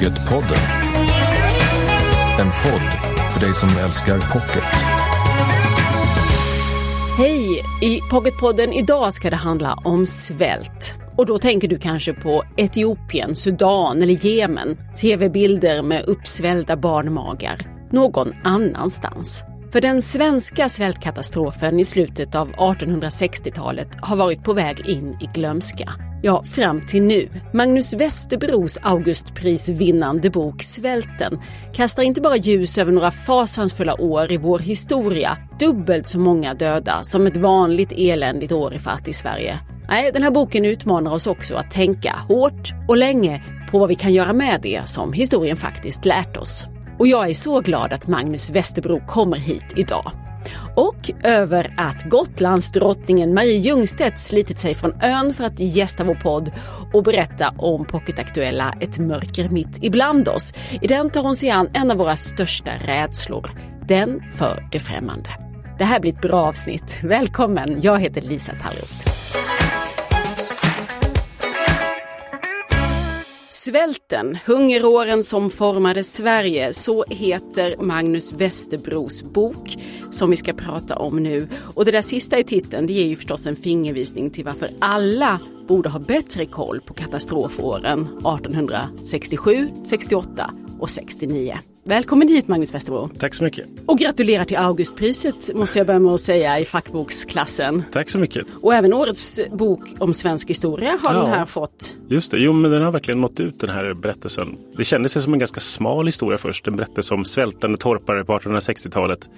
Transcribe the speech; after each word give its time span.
Pocketpodden. 0.00 0.58
En 2.38 2.46
podd 2.46 3.12
för 3.32 3.40
dig 3.40 3.54
som 3.54 3.68
älskar 3.84 4.32
pocket. 4.32 4.64
Hej! 7.18 7.64
I 7.82 8.00
Pocketpodden 8.10 8.72
idag 8.72 9.14
ska 9.14 9.30
det 9.30 9.36
handla 9.36 9.74
om 9.74 10.06
svält. 10.06 10.94
Och 11.16 11.26
då 11.26 11.38
tänker 11.38 11.68
du 11.68 11.78
kanske 11.78 12.12
på 12.12 12.44
Etiopien, 12.56 13.34
Sudan 13.34 14.02
eller 14.02 14.26
Jemen. 14.26 14.78
TV-bilder 15.00 15.82
med 15.82 16.04
uppsvällda 16.04 16.76
barnmagar. 16.76 17.88
Någon 17.90 18.34
annanstans. 18.44 19.42
För 19.72 19.80
den 19.80 20.02
svenska 20.02 20.68
svältkatastrofen 20.68 21.80
i 21.80 21.84
slutet 21.84 22.34
av 22.34 22.52
1860-talet 22.52 23.88
har 24.00 24.16
varit 24.16 24.44
på 24.44 24.52
väg 24.52 24.88
in 24.88 25.16
i 25.20 25.26
glömska. 25.34 26.09
Ja, 26.22 26.44
fram 26.44 26.86
till 26.86 27.02
nu. 27.02 27.28
Magnus 27.52 27.94
Westerbros 27.94 28.78
Augustprisvinnande 28.82 30.30
bok 30.30 30.62
Svälten 30.62 31.38
kastar 31.72 32.02
inte 32.02 32.20
bara 32.20 32.36
ljus 32.36 32.78
över 32.78 32.92
några 32.92 33.10
fasansfulla 33.10 34.00
år 34.00 34.32
i 34.32 34.36
vår 34.36 34.58
historia, 34.58 35.36
dubbelt 35.58 36.06
så 36.06 36.18
många 36.18 36.54
döda 36.54 37.04
som 37.04 37.26
ett 37.26 37.36
vanligt 37.36 37.92
eländigt 37.96 38.52
år 38.52 38.74
i 38.74 38.78
fattig-Sverige. 38.78 39.58
Nej, 39.88 40.10
den 40.12 40.22
här 40.22 40.30
boken 40.30 40.64
utmanar 40.64 41.12
oss 41.12 41.26
också 41.26 41.54
att 41.54 41.70
tänka 41.70 42.16
hårt 42.28 42.72
och 42.88 42.96
länge 42.96 43.42
på 43.70 43.78
vad 43.78 43.88
vi 43.88 43.94
kan 43.94 44.12
göra 44.14 44.32
med 44.32 44.60
det 44.62 44.88
som 44.88 45.12
historien 45.12 45.56
faktiskt 45.56 46.04
lärt 46.04 46.36
oss. 46.36 46.68
Och 46.98 47.06
jag 47.06 47.28
är 47.28 47.34
så 47.34 47.60
glad 47.60 47.92
att 47.92 48.08
Magnus 48.08 48.50
Westerbro 48.50 49.00
kommer 49.06 49.36
hit 49.36 49.66
idag. 49.76 50.12
Och 50.76 51.10
över 51.22 51.74
att 51.76 52.04
Gotlandsdrottningen 52.04 53.34
Marie 53.34 53.58
Ljungstedt 53.58 54.20
slitit 54.20 54.58
sig 54.58 54.74
från 54.74 55.02
ön 55.02 55.34
för 55.34 55.44
att 55.44 55.60
gästa 55.60 56.04
vår 56.04 56.14
podd 56.14 56.52
och 56.92 57.02
berätta 57.02 57.54
om 57.58 57.84
Pocketaktuella 57.84 58.74
Ett 58.80 58.98
mörker 58.98 59.48
mitt 59.48 59.78
ibland 59.80 60.28
oss. 60.28 60.54
I 60.82 60.86
den 60.86 61.10
tar 61.10 61.22
hon 61.22 61.36
sig 61.36 61.50
an 61.50 61.68
en 61.72 61.90
av 61.90 61.96
våra 61.96 62.16
största 62.16 62.70
rädslor, 62.86 63.50
den 63.88 64.22
för 64.34 64.68
det 64.72 64.78
främmande. 64.78 65.30
Det 65.78 65.84
här 65.84 66.00
blir 66.00 66.12
ett 66.12 66.20
bra 66.20 66.46
avsnitt. 66.46 67.00
Välkommen! 67.02 67.78
Jag 67.82 68.00
heter 68.00 68.22
Lisa 68.22 68.52
Tallroth. 68.62 69.09
Svälten, 73.64 74.38
hungeråren 74.46 75.24
som 75.24 75.50
formade 75.50 76.04
Sverige, 76.04 76.72
så 76.72 77.04
heter 77.08 77.76
Magnus 77.76 78.32
Westerbros 78.32 79.22
bok 79.22 79.76
som 80.10 80.30
vi 80.30 80.36
ska 80.36 80.52
prata 80.52 80.96
om 80.96 81.22
nu. 81.22 81.48
Och 81.74 81.84
det 81.84 81.90
där 81.90 82.02
sista 82.02 82.38
i 82.38 82.44
titeln 82.44 82.86
det 82.86 82.92
ger 82.92 83.06
ju 83.06 83.16
förstås 83.16 83.46
en 83.46 83.56
fingervisning 83.56 84.30
till 84.30 84.44
varför 84.44 84.70
alla 84.78 85.40
borde 85.68 85.88
ha 85.88 85.98
bättre 85.98 86.46
koll 86.46 86.80
på 86.80 86.94
katastrofåren 86.94 88.00
1867, 88.00 89.68
68 89.84 90.54
och 90.78 90.90
69. 90.90 91.58
Välkommen 91.84 92.28
hit 92.28 92.48
Magnus 92.48 92.74
Westerbro. 92.74 93.08
Tack 93.18 93.34
så 93.34 93.44
mycket. 93.44 93.66
Och 93.86 93.98
gratulerar 93.98 94.44
till 94.44 94.56
Augustpriset 94.56 95.54
måste 95.54 95.78
jag 95.78 95.86
börja 95.86 96.00
med 96.00 96.12
att 96.12 96.20
säga 96.20 96.58
i 96.58 96.64
fackboksklassen. 96.64 97.82
Tack 97.92 98.08
så 98.10 98.18
mycket. 98.18 98.46
Och 98.62 98.74
även 98.74 98.92
årets 98.94 99.40
bok 99.52 99.80
om 99.98 100.14
svensk 100.14 100.50
historia 100.50 100.98
har 101.02 101.14
Ja. 101.14 101.20
den 101.22 101.30
här 101.30 101.44
fått. 101.46 101.96
Just 102.08 102.30
det, 102.30 102.38
jo 102.38 102.52
men 102.52 102.70
den 102.70 102.82
har 102.82 102.92
verkligen 102.92 103.20
nått 103.20 103.40
ut 103.40 103.60
den 103.60 103.70
här 103.70 103.94
berättelsen. 103.94 104.56
Det 104.76 104.84
kändes 104.84 105.16
ju 105.16 105.20
som 105.20 105.32
en 105.32 105.38
ganska 105.38 105.60
smal 105.60 106.06
historia 106.06 106.38
först, 106.38 106.66
en 106.68 106.76
berättelse 106.76 107.14
om 107.14 107.24
svältande 107.24 107.76
torpare 107.78 108.24
på 108.24 108.32
1860-talet. 108.38 109.30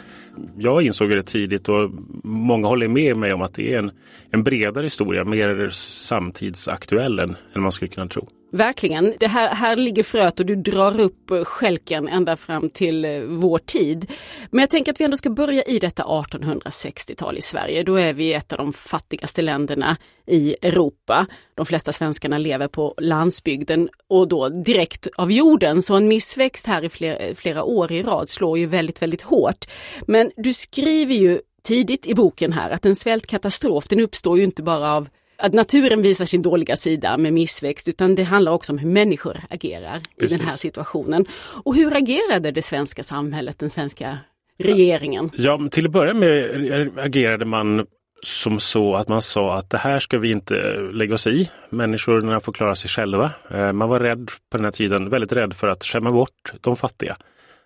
Jag 0.59 0.83
insåg 0.83 1.11
det 1.11 1.23
tidigt 1.23 1.69
och 1.69 1.91
många 2.25 2.69
håller 2.69 2.89
med 2.89 3.17
mig 3.17 3.33
om 3.33 3.43
att 3.43 3.55
det 3.55 3.75
är 3.75 3.79
en, 3.79 3.91
en 4.31 4.43
bredare 4.45 4.85
historia, 4.85 5.25
mer 5.25 5.69
samtidsaktuell 5.73 7.19
än, 7.19 7.37
än 7.57 7.63
man 7.63 7.73
skulle 7.73 7.89
kunna 7.89 8.07
tro. 8.09 8.29
Verkligen. 8.55 9.15
Det 9.21 9.27
här, 9.27 9.55
här 9.55 9.77
ligger 9.77 10.03
fröet 10.03 10.41
och 10.41 10.47
du 10.47 10.57
drar 10.57 11.01
upp 11.01 11.31
skälken 11.45 12.09
ända 12.09 12.37
fram 12.37 12.71
till 12.71 13.05
eh, 13.05 13.21
vår 13.21 13.59
tid. 13.59 14.11
Men 14.51 14.61
jag 14.61 14.71
tänker 14.71 14.93
att 14.93 15.01
vi 15.01 15.05
ändå 15.05 15.17
ska 15.17 15.31
börja 15.31 15.63
i 15.63 15.79
detta 15.79 16.03
1860-tal 16.03 17.39
i 17.39 17.41
Sverige. 17.41 17.83
Då 17.83 17.97
är 17.97 18.13
vi 18.13 18.33
ett 18.33 18.53
av 18.53 18.59
de 18.59 18.73
fattigaste 18.73 19.43
länderna 19.43 19.97
i 20.27 20.57
Europa. 20.63 21.27
De 21.55 21.67
flesta 21.67 21.93
svenskarna 21.93 22.39
lever 22.39 22.69
på 22.69 22.95
landsbygden 22.99 23.89
och 24.09 24.29
då 24.29 24.49
direkt 24.49 25.09
av 25.17 25.33
jorden. 25.33 25.83
Så 25.83 25.95
en 25.95 26.09
missväxt 26.09 26.67
här 26.67 26.85
i 26.85 26.89
flera, 26.89 27.17
eh, 27.17 27.35
flera 27.35 27.65
år 27.65 27.93
i 27.93 28.03
rad 28.03 28.29
slår 28.29 28.59
ju 28.59 28.67
väldigt, 28.67 29.03
väldigt 29.03 29.23
hårt. 29.23 29.65
Men 30.07 30.31
du 30.37 30.53
skriver 30.53 31.15
ju 31.15 31.41
tidigt 31.63 32.07
i 32.07 32.15
boken 32.15 32.53
här 32.53 32.71
att 32.71 32.87
en 32.87 32.97
svältkatastrof 32.97 33.89
den 33.89 34.01
uppstår 34.01 34.39
ju 34.39 34.45
inte 34.45 34.63
bara 34.63 34.93
av 34.93 35.09
att 35.43 35.53
naturen 35.53 36.03
visar 36.03 36.25
sin 36.25 36.43
dåliga 36.43 36.77
sida 36.77 37.17
med 37.17 37.33
missväxt 37.33 37.89
utan 37.89 38.15
det 38.15 38.23
handlar 38.23 38.53
också 38.53 38.73
om 38.73 38.79
hur 38.79 38.89
människor 38.89 39.37
agerar 39.51 40.01
Precis. 40.19 40.37
i 40.37 40.39
den 40.39 40.47
här 40.47 40.55
situationen. 40.55 41.27
Och 41.65 41.75
hur 41.75 41.97
agerade 41.97 42.51
det 42.51 42.63
svenska 42.63 43.03
samhället, 43.03 43.59
den 43.59 43.71
svenska 43.71 44.19
regeringen? 44.59 45.31
Ja, 45.35 45.69
till 45.71 45.87
att 45.87 45.93
börja 45.93 46.15
med 46.15 46.91
agerade 46.99 47.45
man 47.45 47.87
som 48.23 48.61
så 48.61 48.95
att 48.97 49.09
man 49.09 49.23
sa 49.23 49.59
att 49.59 49.71
det 49.71 49.79
här 49.79 49.99
ska 49.99 50.19
vi 50.19 50.31
inte 50.31 50.55
lägga 50.93 51.15
oss 51.15 51.27
i. 51.27 51.51
Människorna 51.71 52.41
får 52.41 52.53
klara 52.53 52.75
sig 52.75 52.91
själva. 52.91 53.31
Eh, 53.51 53.73
Man 53.73 53.89
var 53.89 54.01
rädd 54.01 54.31
på 54.51 54.57
den 54.57 54.65
här 54.65 54.71
tiden, 54.73 55.09
väldigt 55.11 55.33
rädd 55.33 55.55
för 55.55 55.69
att 55.69 55.85
skämma 55.85 56.11
bort 56.11 56.53
de 56.61 56.77
fattiga. 56.77 57.17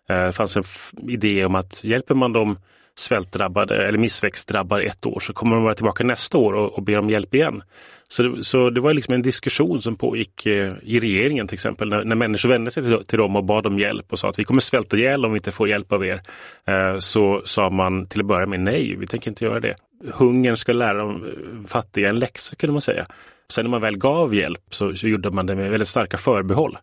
Eh, 0.09 0.27
Det 0.27 0.33
fanns 0.33 0.57
en 0.57 0.63
idé 1.11 1.45
om 1.45 1.55
att 1.55 1.85
hjälper 1.85 2.15
man 2.15 2.33
dem 2.33 2.57
svältdrabbade 2.99 3.89
eller 3.89 3.99
missväxtdrabbade 3.99 4.83
ett 4.83 5.07
år 5.07 5.21
så 5.21 5.33
kommer 5.33 5.55
de 5.55 5.65
vara 5.65 5.75
tillbaka 5.75 6.05
nästa 6.05 6.39
år 6.39 6.53
och, 6.53 6.75
och 6.75 6.83
be 6.83 6.99
om 6.99 7.11
hjälp 7.11 7.35
igen. 7.35 7.63
Så 8.09 8.23
det, 8.23 8.45
så 8.45 8.71
det 8.71 8.81
var 8.81 8.95
liksom 8.95 9.15
en 9.15 9.23
diskussion 9.23 9.83
som 9.83 9.97
pågick 9.97 10.47
eh, 10.47 10.73
i 10.83 11.01
regeringen 11.01 11.49
till 11.49 11.55
exempel 11.55 11.89
när, 11.89 12.05
när 12.05 12.17
människor 12.17 12.49
vände 12.49 12.71
sig 12.71 12.83
till, 12.83 13.05
till 13.07 13.19
dem 13.19 13.37
och 13.37 13.45
bad 13.45 13.67
om 13.67 13.79
hjälp 13.79 14.13
och 14.13 14.19
sa 14.19 14.31
att 14.31 14.39
vi 14.39 14.45
kommer 14.45 14.61
svälta 14.61 14.97
ihjäl 14.97 15.25
om 15.25 15.33
vi 15.33 15.37
inte 15.37 15.51
får 15.51 15.69
hjälp 15.69 15.93
av 15.93 16.07
er. 16.07 16.21
Eh, 16.67 16.99
så 16.99 17.43
sa 17.45 17.71
man 17.71 18.07
till 18.07 18.21
att 18.21 18.27
börja 18.27 18.47
med 18.47 18.61
nej, 18.61 18.97
vi 18.99 19.07
tänker 19.07 19.31
inte 19.31 19.45
göra 19.45 19.61
det. 19.61 19.77
Hungern 20.15 20.57
ska 20.57 20.73
lära 20.73 20.99
de 20.99 21.25
eh, 21.25 21.69
fattiga 21.69 22.09
en 22.09 22.19
läxa 22.19 22.57
kunde 22.57 22.73
man 22.73 22.81
säga. 22.81 23.07
Sen 23.49 23.65
när 23.65 23.71
man 23.71 23.81
väl 23.81 23.99
gav 23.99 24.35
hjälp 24.35 24.63
så, 24.71 24.95
så 24.95 25.09
gjorde 25.09 25.31
man 25.31 25.47
det 25.47 25.55
med 25.55 25.71
väldigt 25.71 25.89
starka 25.89 26.17
förbehåll 26.17 26.79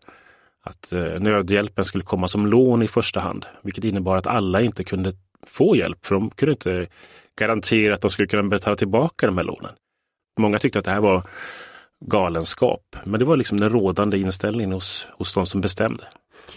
att 0.64 0.92
eh, 0.92 1.20
nödhjälpen 1.20 1.84
skulle 1.84 2.04
komma 2.04 2.28
som 2.28 2.46
lån 2.46 2.82
i 2.82 2.88
första 2.88 3.20
hand, 3.20 3.46
vilket 3.62 3.84
innebar 3.84 4.16
att 4.16 4.26
alla 4.26 4.60
inte 4.60 4.84
kunde 4.84 5.12
få 5.46 5.76
hjälp, 5.76 6.06
för 6.06 6.14
de 6.14 6.30
kunde 6.30 6.52
inte 6.52 6.86
garantera 7.38 7.94
att 7.94 8.00
de 8.00 8.10
skulle 8.10 8.28
kunna 8.28 8.42
betala 8.42 8.76
tillbaka 8.76 9.26
de 9.26 9.36
här 9.36 9.44
lånen. 9.44 9.72
Många 10.40 10.58
tyckte 10.58 10.78
att 10.78 10.84
det 10.84 10.90
här 10.90 11.00
var 11.00 11.22
galenskap, 12.06 12.96
men 13.04 13.18
det 13.18 13.24
var 13.24 13.36
liksom 13.36 13.60
den 13.60 13.70
rådande 13.70 14.18
inställningen 14.18 14.72
hos, 14.72 15.08
hos 15.10 15.34
de 15.34 15.46
som 15.46 15.60
bestämde. 15.60 16.04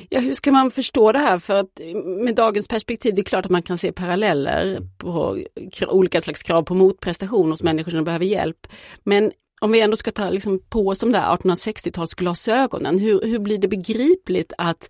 Ja, 0.09 0.19
hur 0.19 0.33
ska 0.33 0.51
man 0.51 0.71
förstå 0.71 1.11
det 1.11 1.19
här? 1.19 1.37
För 1.37 1.53
att 1.53 1.79
med 2.25 2.35
dagens 2.35 2.67
perspektiv, 2.67 3.15
det 3.15 3.21
är 3.21 3.23
klart 3.23 3.45
att 3.45 3.51
man 3.51 3.63
kan 3.63 3.77
se 3.77 3.91
paralleller 3.91 4.81
på 4.97 5.39
olika 5.87 6.21
slags 6.21 6.43
krav 6.43 6.63
på 6.63 6.75
motprestation 6.75 7.51
hos 7.51 7.63
människor 7.63 7.91
som 7.91 8.03
behöver 8.03 8.25
hjälp. 8.25 8.67
Men 9.03 9.31
om 9.61 9.71
vi 9.71 9.81
ändå 9.81 9.97
ska 9.97 10.11
ta 10.11 10.29
liksom 10.29 10.59
på 10.69 10.87
oss 10.87 10.99
de 10.99 11.11
där 11.11 11.21
1860-talsglasögonen, 11.21 12.99
hur, 12.99 13.21
hur 13.21 13.39
blir 13.39 13.57
det 13.57 13.67
begripligt 13.67 14.53
att 14.57 14.89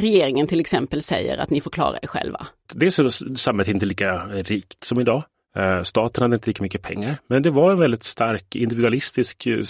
regeringen 0.00 0.46
till 0.46 0.60
exempel 0.60 1.02
säger 1.02 1.38
att 1.38 1.50
ni 1.50 1.60
får 1.60 1.70
klara 1.70 1.98
er 2.02 2.06
själva? 2.06 2.46
Dels 2.74 2.98
är 2.98 3.36
samhället 3.36 3.68
inte 3.68 3.86
lika 3.86 4.16
rikt 4.26 4.84
som 4.84 5.00
idag. 5.00 5.22
Eh, 5.56 5.82
staten 5.82 6.22
hade 6.22 6.34
inte 6.34 6.46
lika 6.46 6.62
mycket 6.62 6.82
pengar, 6.82 7.18
men 7.26 7.42
det 7.42 7.50
var 7.50 7.70
en 7.70 7.78
väldigt 7.78 8.04
stark 8.04 8.56
individualistisk 8.56 9.46
eh, 9.46 9.64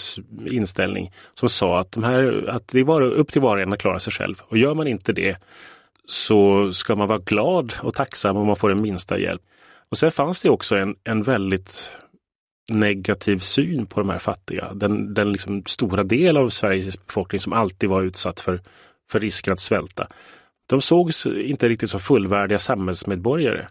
inställning 0.45 1.11
som 1.33 1.49
sa 1.49 1.79
att, 1.79 1.91
de 1.91 2.03
här, 2.03 2.49
att 2.49 2.67
det 2.67 2.83
var 2.83 3.01
upp 3.01 3.31
till 3.31 3.41
var 3.41 3.55
och 3.55 3.61
en 3.61 3.73
att 3.73 3.79
klara 3.79 3.99
sig 3.99 4.13
själv. 4.13 4.35
Och 4.41 4.57
gör 4.57 4.73
man 4.73 4.87
inte 4.87 5.13
det 5.13 5.37
så 6.05 6.73
ska 6.73 6.95
man 6.95 7.07
vara 7.07 7.19
glad 7.19 7.73
och 7.81 7.93
tacksam 7.93 8.37
om 8.37 8.47
man 8.47 8.55
får 8.55 8.69
den 8.69 8.81
minsta 8.81 9.19
hjälp. 9.19 9.41
Och 9.91 9.97
sen 9.97 10.11
fanns 10.11 10.41
det 10.41 10.49
också 10.49 10.75
en, 10.75 10.95
en 11.03 11.23
väldigt 11.23 11.91
negativ 12.71 13.37
syn 13.37 13.85
på 13.85 13.99
de 13.99 14.09
här 14.09 14.19
fattiga. 14.19 14.73
Den, 14.73 15.13
den 15.13 15.31
liksom 15.31 15.63
stora 15.65 16.03
del 16.03 16.37
av 16.37 16.49
Sveriges 16.49 17.05
befolkning 17.05 17.39
som 17.39 17.53
alltid 17.53 17.89
var 17.89 18.03
utsatt 18.03 18.39
för, 18.39 18.61
för 19.11 19.19
risken 19.19 19.53
att 19.53 19.59
svälta. 19.59 20.07
De 20.69 20.81
sågs 20.81 21.25
inte 21.25 21.69
riktigt 21.69 21.89
som 21.89 21.99
fullvärdiga 21.99 22.59
samhällsmedborgare. 22.59 23.67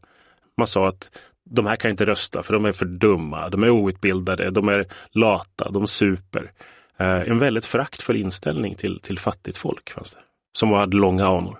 Man 0.56 0.66
sa 0.66 0.88
att 0.88 1.10
de 1.50 1.66
här 1.66 1.76
kan 1.76 1.90
inte 1.90 2.06
rösta 2.06 2.42
för 2.42 2.52
de 2.52 2.64
är 2.64 2.72
för 2.72 2.86
dumma, 2.86 3.48
de 3.48 3.62
är 3.62 3.70
outbildade, 3.70 4.50
de 4.50 4.68
är 4.68 4.86
lata, 5.10 5.70
de 5.70 5.86
super. 5.86 6.52
Eh, 6.96 7.20
en 7.20 7.38
väldigt 7.38 7.64
föraktfull 7.64 8.16
inställning 8.16 8.74
till, 8.74 9.00
till 9.00 9.18
fattigt 9.18 9.56
folk 9.56 9.90
fanns 9.90 10.14
det, 10.14 10.20
som 10.58 10.70
hade 10.72 10.96
långa 10.96 11.26
anor. 11.26 11.58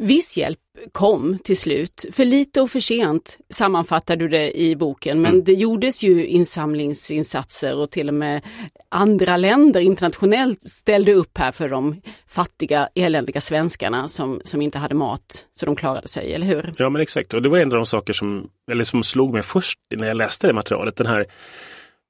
Viss 0.00 0.36
hjälp 0.36 0.58
kom 0.92 1.38
till 1.44 1.56
slut, 1.56 2.04
för 2.12 2.24
lite 2.24 2.60
och 2.60 2.70
för 2.70 2.80
sent 2.80 3.38
sammanfattar 3.50 4.16
du 4.16 4.28
det 4.28 4.60
i 4.60 4.76
boken, 4.76 5.20
men 5.20 5.44
det 5.44 5.52
gjordes 5.52 6.04
ju 6.04 6.26
insamlingsinsatser 6.26 7.76
och 7.76 7.90
till 7.90 8.08
och 8.08 8.14
med 8.14 8.42
andra 8.88 9.36
länder 9.36 9.80
internationellt 9.80 10.62
ställde 10.62 11.12
upp 11.12 11.38
här 11.38 11.52
för 11.52 11.68
de 11.68 12.02
fattiga, 12.28 12.88
eländiga 12.94 13.40
svenskarna 13.40 14.08
som, 14.08 14.40
som 14.44 14.62
inte 14.62 14.78
hade 14.78 14.94
mat 14.94 15.46
så 15.54 15.66
de 15.66 15.76
klarade 15.76 16.08
sig, 16.08 16.34
eller 16.34 16.46
hur? 16.46 16.74
Ja 16.78 16.90
men 16.90 17.02
exakt, 17.02 17.34
och 17.34 17.42
det 17.42 17.48
var 17.48 17.58
en 17.58 17.72
av 17.72 17.76
de 17.76 17.86
saker 17.86 18.12
som, 18.12 18.50
eller 18.70 18.84
som 18.84 19.02
slog 19.02 19.32
mig 19.32 19.42
först 19.42 19.78
när 19.96 20.06
jag 20.06 20.16
läste 20.16 20.46
det 20.46 20.54
materialet. 20.54 20.96
Den 20.96 21.06
här, 21.06 21.26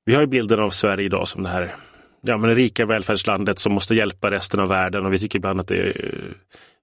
vi 0.05 0.15
har 0.15 0.21
ju 0.21 0.27
bilden 0.27 0.61
av 0.61 0.71
Sverige 0.71 1.05
idag 1.05 1.29
som 1.29 1.43
det 1.43 1.49
här 1.49 1.75
ja, 2.23 2.37
men 2.37 2.51
det 2.51 2.57
rika 2.57 2.87
välfärdslandet 2.87 3.59
som 3.59 3.73
måste 3.73 3.95
hjälpa 3.95 4.31
resten 4.31 4.61
av 4.61 4.69
världen 4.69 5.07
och 5.07 5.13
vi 5.13 5.19
tycker 5.19 5.39
ibland 5.39 5.61
att 5.61 5.69
det 5.69 5.77
är 5.77 6.35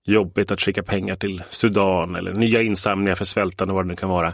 jobbigt 0.05 0.51
att 0.51 0.61
skicka 0.61 0.83
pengar 0.83 1.15
till 1.15 1.43
Sudan 1.49 2.15
eller 2.15 2.33
nya 2.33 2.61
insamlingar 2.61 3.15
för 3.15 3.25
svältande 3.25 3.71
och 3.71 3.75
vad 3.75 3.85
det 3.85 3.89
nu 3.89 3.95
kan 3.95 4.09
vara. 4.09 4.33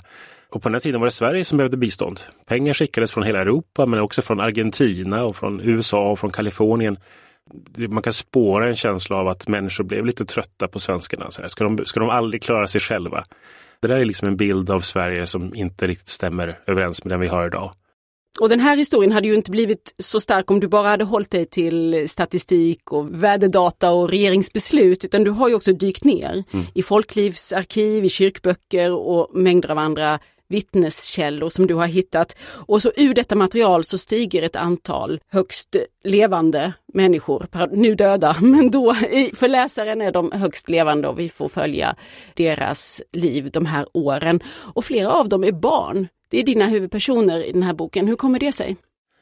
Och 0.49 0.61
på 0.63 0.69
den 0.69 0.73
här 0.73 0.79
tiden 0.79 1.01
var 1.01 1.07
det 1.07 1.11
Sverige 1.11 1.45
som 1.45 1.57
behövde 1.57 1.77
bistånd. 1.77 2.19
Pengar 2.45 2.73
skickades 2.73 3.11
från 3.11 3.23
hela 3.23 3.39
Europa 3.39 3.85
men 3.85 3.99
också 3.99 4.21
från 4.21 4.39
Argentina 4.39 5.23
och 5.23 5.35
från 5.35 5.61
USA 5.63 6.11
och 6.11 6.19
från 6.19 6.31
Kalifornien. 6.31 6.97
Man 7.89 8.03
kan 8.03 8.13
spåra 8.13 8.67
en 8.67 8.75
känsla 8.75 9.15
av 9.15 9.27
att 9.27 9.47
människor 9.47 9.83
blev 9.83 10.05
lite 10.05 10.25
trötta 10.25 10.67
på 10.67 10.79
svenskarna. 10.79 11.31
Ska 11.31 11.63
de, 11.63 11.85
ska 11.85 11.99
de 11.99 12.09
aldrig 12.09 12.43
klara 12.43 12.67
sig 12.67 12.81
själva? 12.81 13.23
Det 13.81 13.87
där 13.87 13.97
är 13.97 14.05
liksom 14.05 14.27
en 14.27 14.37
bild 14.37 14.69
av 14.69 14.79
Sverige 14.79 15.27
som 15.27 15.55
inte 15.55 15.87
riktigt 15.87 16.07
stämmer 16.07 16.59
överens 16.67 17.05
med 17.05 17.11
den 17.11 17.19
vi 17.19 17.27
har 17.27 17.47
idag. 17.47 17.71
Och 18.39 18.49
den 18.49 18.59
här 18.59 18.77
historien 18.77 19.11
hade 19.11 19.27
ju 19.27 19.35
inte 19.35 19.51
blivit 19.51 19.95
så 19.97 20.19
stark 20.19 20.51
om 20.51 20.59
du 20.59 20.67
bara 20.67 20.87
hade 20.87 21.03
hållit 21.03 21.31
dig 21.31 21.45
till 21.45 22.09
statistik 22.09 22.91
och 22.91 23.23
värdedata 23.23 23.91
och 23.91 24.09
regeringsbeslut, 24.09 25.05
utan 25.05 25.23
du 25.23 25.31
har 25.31 25.49
ju 25.49 25.55
också 25.55 25.73
dykt 25.73 26.03
ner 26.03 26.43
mm. 26.51 26.65
i 26.73 26.83
folklivsarkiv, 26.83 28.05
i 28.05 28.09
kyrkböcker 28.09 28.91
och 28.91 29.29
mängder 29.33 29.69
av 29.69 29.77
andra 29.77 30.19
vittneskällor 30.49 31.49
som 31.49 31.67
du 31.67 31.73
har 31.73 31.87
hittat. 31.87 32.37
Och 32.41 32.81
så 32.81 32.91
ur 32.95 33.13
detta 33.13 33.35
material 33.35 33.83
så 33.83 33.97
stiger 33.97 34.43
ett 34.43 34.55
antal 34.55 35.19
högst 35.31 35.75
levande 36.03 36.73
människor, 36.93 37.47
nu 37.71 37.95
döda, 37.95 38.37
men 38.41 38.71
då 38.71 38.93
för 39.35 39.47
läsaren 39.47 40.01
är 40.01 40.11
de 40.11 40.31
högst 40.31 40.69
levande 40.69 41.07
och 41.07 41.19
vi 41.19 41.29
får 41.29 41.49
följa 41.49 41.95
deras 42.33 43.01
liv 43.11 43.49
de 43.51 43.65
här 43.65 43.85
åren. 43.93 44.39
Och 44.75 44.85
flera 44.85 45.11
av 45.11 45.29
dem 45.29 45.43
är 45.43 45.51
barn. 45.51 46.07
Det 46.29 46.39
är 46.39 46.43
dina 46.43 46.65
huvudpersoner 46.65 47.43
i 47.43 47.51
den 47.51 47.63
här 47.63 47.73
boken. 47.73 48.07
Hur 48.07 48.15
kommer 48.15 48.39
det 48.39 48.51
sig? 48.51 48.77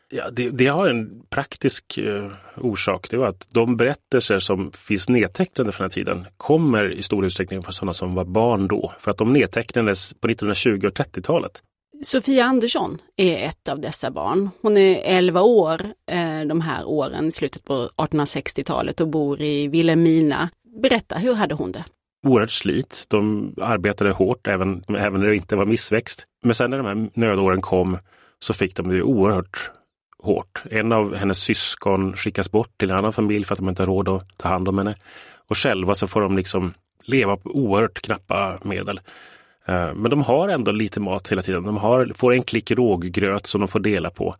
Ja, 0.10 0.30
det, 0.30 0.50
det 0.50 0.68
har 0.68 0.90
en 0.90 1.22
praktisk 1.30 1.98
eh, 1.98 2.32
orsak. 2.58 3.10
Det 3.10 3.18
var 3.18 3.28
att 3.28 3.48
de 3.52 3.78
berättelser 3.78 4.40
som 4.40 4.72
finns 4.72 5.10
nedtecknade 5.10 5.72
från 5.72 5.84
den 5.84 5.92
här 5.92 5.94
tiden 5.94 6.26
kommer 6.38 6.92
i 6.92 7.04
stor 7.04 7.26
utsträckning 7.26 7.64
från 7.64 7.74
sådana 7.74 7.94
som 7.94 8.16
var 8.16 8.26
barn 8.26 8.68
då. 8.68 8.94
För 9.00 9.12
att 9.12 9.18
de 9.18 9.34
nedtecknades 9.34 10.14
på 10.14 10.28
1920 10.28 10.88
och 10.88 10.94
30-talet. 10.94 11.62
Sofia 12.04 12.46
Andersson 12.46 13.02
är 13.16 13.38
ett 13.38 13.70
av 13.70 13.82
dessa 13.82 14.12
barn. 14.12 14.50
Hon 14.62 14.78
är 14.78 15.02
11 15.04 15.42
år 15.42 15.82
eh, 16.12 16.42
de 16.48 16.62
här 16.62 16.86
åren, 16.86 17.32
slutet 17.32 17.64
på 17.64 17.90
1860-talet 17.98 19.02
och 19.02 19.08
bor 19.08 19.42
i 19.42 19.68
Vilhelmina. 19.68 20.50
Berätta, 20.82 21.18
hur 21.18 21.34
hade 21.34 21.56
hon 21.56 21.72
det? 21.72 21.84
Oerhört 22.24 22.52
slit. 22.52 23.06
De 23.10 23.54
arbetade 23.62 24.12
hårt 24.12 24.48
även, 24.48 24.82
även 24.98 25.22
när 25.22 25.28
det 25.28 25.36
inte 25.36 25.56
var 25.56 25.66
missväxt. 25.66 26.26
Men 26.44 26.54
sen 26.54 26.70
när 26.70 26.78
de 26.78 26.86
här 26.86 27.10
nödåren 27.14 27.62
kom 27.62 27.98
så 28.40 28.54
fick 28.54 28.76
de 28.76 28.90
det 28.90 29.02
oerhört 29.02 29.72
hårt. 30.20 30.64
En 30.72 30.92
av 30.92 31.16
hennes 31.16 31.40
syskon 31.40 32.14
skickas 32.14 32.52
bort 32.52 32.78
till 32.78 32.90
en 32.90 32.98
annan 32.98 33.14
familj 33.14 33.46
för 33.46 33.54
att 33.54 33.60
de 33.60 33.70
inte 33.70 33.82
har 33.82 33.88
råd 33.88 34.10
att 34.10 34.38
ta 34.38 34.50
hand 34.50 34.68
om 34.68 34.78
henne. 34.78 34.96
Och 35.50 35.58
själva 35.58 35.96
så 35.96 36.08
får 36.08 36.22
de 36.22 36.38
liksom 36.38 36.74
leva 37.04 37.38
på 37.38 37.50
oerhört 37.50 38.02
knappa 38.02 38.60
medel. 38.64 39.00
Eh, 39.66 39.94
men 39.94 40.12
de 40.12 40.22
har 40.22 40.50
ändå 40.50 40.72
lite 40.72 41.00
mat 41.00 41.32
hela 41.32 41.42
tiden. 41.42 41.64
De 41.64 41.78
har, 41.78 42.12
får 42.16 42.34
en 42.34 42.44
klick 42.44 42.72
råggröt 42.72 43.48
som 43.48 43.62
de 43.62 43.68
får 43.68 43.80
dela 43.80 44.10
på. 44.10 44.36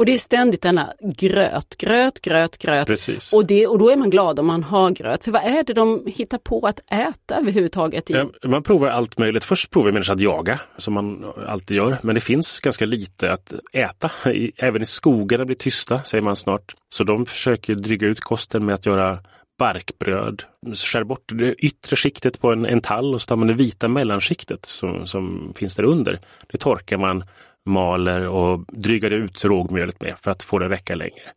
Och 0.00 0.06
det 0.06 0.14
är 0.14 0.18
ständigt 0.18 0.62
denna 0.62 0.92
gröt, 1.00 1.76
gröt, 1.76 2.20
gröt, 2.20 2.58
gröt. 2.58 2.86
Precis. 2.86 3.32
Och, 3.32 3.46
det, 3.46 3.66
och 3.66 3.78
då 3.78 3.90
är 3.90 3.96
man 3.96 4.10
glad 4.10 4.38
om 4.38 4.46
man 4.46 4.62
har 4.62 4.90
gröt. 4.90 5.24
För 5.24 5.30
vad 5.30 5.42
är 5.42 5.64
det 5.64 5.72
de 5.72 6.06
hittar 6.06 6.38
på 6.38 6.66
att 6.66 6.80
äta 6.92 7.36
överhuvudtaget? 7.36 8.10
I? 8.10 8.14
Man 8.44 8.62
provar 8.62 8.88
allt 8.88 9.18
möjligt. 9.18 9.44
Först 9.44 9.70
provar 9.70 9.92
människan 9.92 10.16
att 10.16 10.22
jaga, 10.22 10.60
som 10.76 10.94
man 10.94 11.32
alltid 11.46 11.76
gör. 11.76 11.98
Men 12.02 12.14
det 12.14 12.20
finns 12.20 12.60
ganska 12.60 12.86
lite 12.86 13.32
att 13.32 13.52
äta. 13.72 14.10
Även 14.56 14.82
i 14.82 14.86
skogarna 14.86 15.44
blir 15.44 15.56
tysta, 15.56 16.02
säger 16.02 16.22
man 16.22 16.36
snart. 16.36 16.74
Så 16.88 17.04
de 17.04 17.26
försöker 17.26 17.74
dryga 17.74 18.06
ut 18.06 18.20
kosten 18.20 18.66
med 18.66 18.74
att 18.74 18.86
göra 18.86 19.18
barkbröd. 19.58 20.42
Skär 20.74 21.04
bort 21.04 21.24
det 21.32 21.54
yttre 21.54 21.96
skiktet 21.96 22.40
på 22.40 22.52
en, 22.52 22.66
en 22.66 22.80
tall 22.80 23.14
och 23.14 23.22
så 23.22 23.26
tar 23.26 23.36
man 23.36 23.48
det 23.48 23.54
vita 23.54 23.88
mellanskiktet 23.88 24.66
som, 24.66 25.06
som 25.06 25.52
finns 25.56 25.76
där 25.76 25.84
under. 25.84 26.18
Det 26.52 26.58
torkar 26.58 26.98
man 26.98 27.22
maler 27.66 28.28
och 28.28 28.64
drygar 28.68 29.10
ut 29.10 29.44
rågmjölet 29.44 30.00
med 30.00 30.14
för 30.18 30.30
att 30.30 30.42
få 30.42 30.58
det 30.58 30.68
räcka 30.68 30.94
längre. 30.94 31.32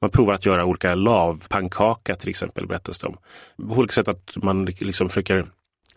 Man 0.00 0.10
provar 0.10 0.34
att 0.34 0.46
göra 0.46 0.64
olika 0.64 0.94
lavpannkaka 0.94 2.14
till 2.14 2.28
exempel, 2.28 2.66
berättas 2.66 2.98
det 2.98 3.06
om. 3.06 3.16
På 3.68 3.74
olika 3.74 3.92
sätt 3.92 4.08
att 4.08 4.36
man 4.42 4.64
liksom 4.64 5.08
försöker 5.08 5.46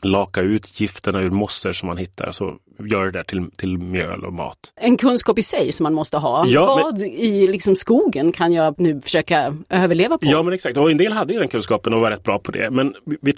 laka 0.01 0.41
ut 0.41 0.79
gifterna 0.79 1.21
ur 1.21 1.29
mossor 1.29 1.73
som 1.73 1.87
man 1.87 1.97
hittar, 1.97 2.31
så 2.31 2.55
gör 2.79 3.05
det 3.05 3.11
där 3.11 3.23
till, 3.23 3.51
till 3.57 3.77
mjöl 3.77 4.25
och 4.25 4.33
mat. 4.33 4.57
En 4.75 4.97
kunskap 4.97 5.39
i 5.39 5.43
sig 5.43 5.71
som 5.71 5.83
man 5.83 5.93
måste 5.93 6.17
ha. 6.17 6.47
Ja, 6.47 6.79
Vad 6.83 6.99
men... 6.99 7.09
i 7.09 7.47
liksom 7.47 7.75
skogen 7.75 8.31
kan 8.31 8.53
jag 8.53 8.79
nu 8.79 9.01
försöka 9.01 9.57
överleva 9.69 10.17
på? 10.17 10.25
Ja 10.25 10.43
men 10.43 10.53
exakt, 10.53 10.77
och 10.77 10.91
en 10.91 10.97
del 10.97 11.11
hade 11.13 11.33
ju 11.33 11.39
den 11.39 11.47
kunskapen 11.47 11.93
och 11.93 12.01
var 12.01 12.11
rätt 12.11 12.23
bra 12.23 12.39
på 12.39 12.51
det. 12.51 12.69
Men 12.69 12.95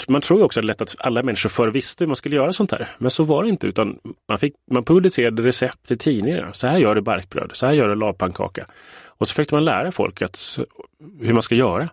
man 0.08 0.22
tror 0.22 0.44
också 0.44 0.62
lätt 0.62 0.82
att 0.82 0.96
alla 1.00 1.24
människor 1.24 1.50
förr 1.50 1.68
visste 1.68 2.04
hur 2.04 2.08
man 2.08 2.16
skulle 2.16 2.36
göra 2.36 2.54
sånt 2.54 2.72
här. 2.72 2.90
Men 2.98 3.12
så 3.12 3.24
var 3.24 3.44
det 3.44 3.50
inte, 3.50 3.68
utan 3.68 3.98
man, 4.30 4.40
fick, 4.40 4.54
man 4.72 4.84
publicerade 4.84 5.42
recept 5.42 5.92
i 5.92 5.98
tidningar. 5.98 6.50
Så 6.54 6.68
här 6.68 6.78
gör 6.78 6.96
du 6.96 7.02
barkbröd, 7.02 7.52
så 7.54 7.66
här 7.66 7.74
gör 7.74 7.88
du 7.88 7.96
lavpannkaka. 7.96 8.66
Och 9.22 9.28
så 9.28 9.34
försökte 9.34 9.56
man 9.56 9.66
lära 9.66 9.92
folk 9.92 10.22
att, 10.22 10.60
hur 11.22 11.34
man 11.34 11.42
ska 11.42 11.56
göra. 11.56 11.90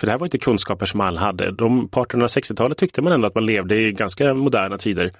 För 0.00 0.06
det 0.06 0.10
här 0.10 0.18
var 0.18 0.26
inte 0.26 0.38
kunskaper 0.38 0.86
som 0.86 1.00
alla 1.00 1.20
hade. 1.20 1.50
De, 1.50 1.88
på 1.88 2.04
1860-talet 2.04 2.78
tyckte 2.78 3.02
man 3.02 3.12
ändå 3.12 3.26
att 3.26 3.34
man 3.34 3.46
levde 3.46 3.74
i 3.74 3.92
ganska 3.92 4.34
moderna 4.34 4.78
tider. 4.78 5.10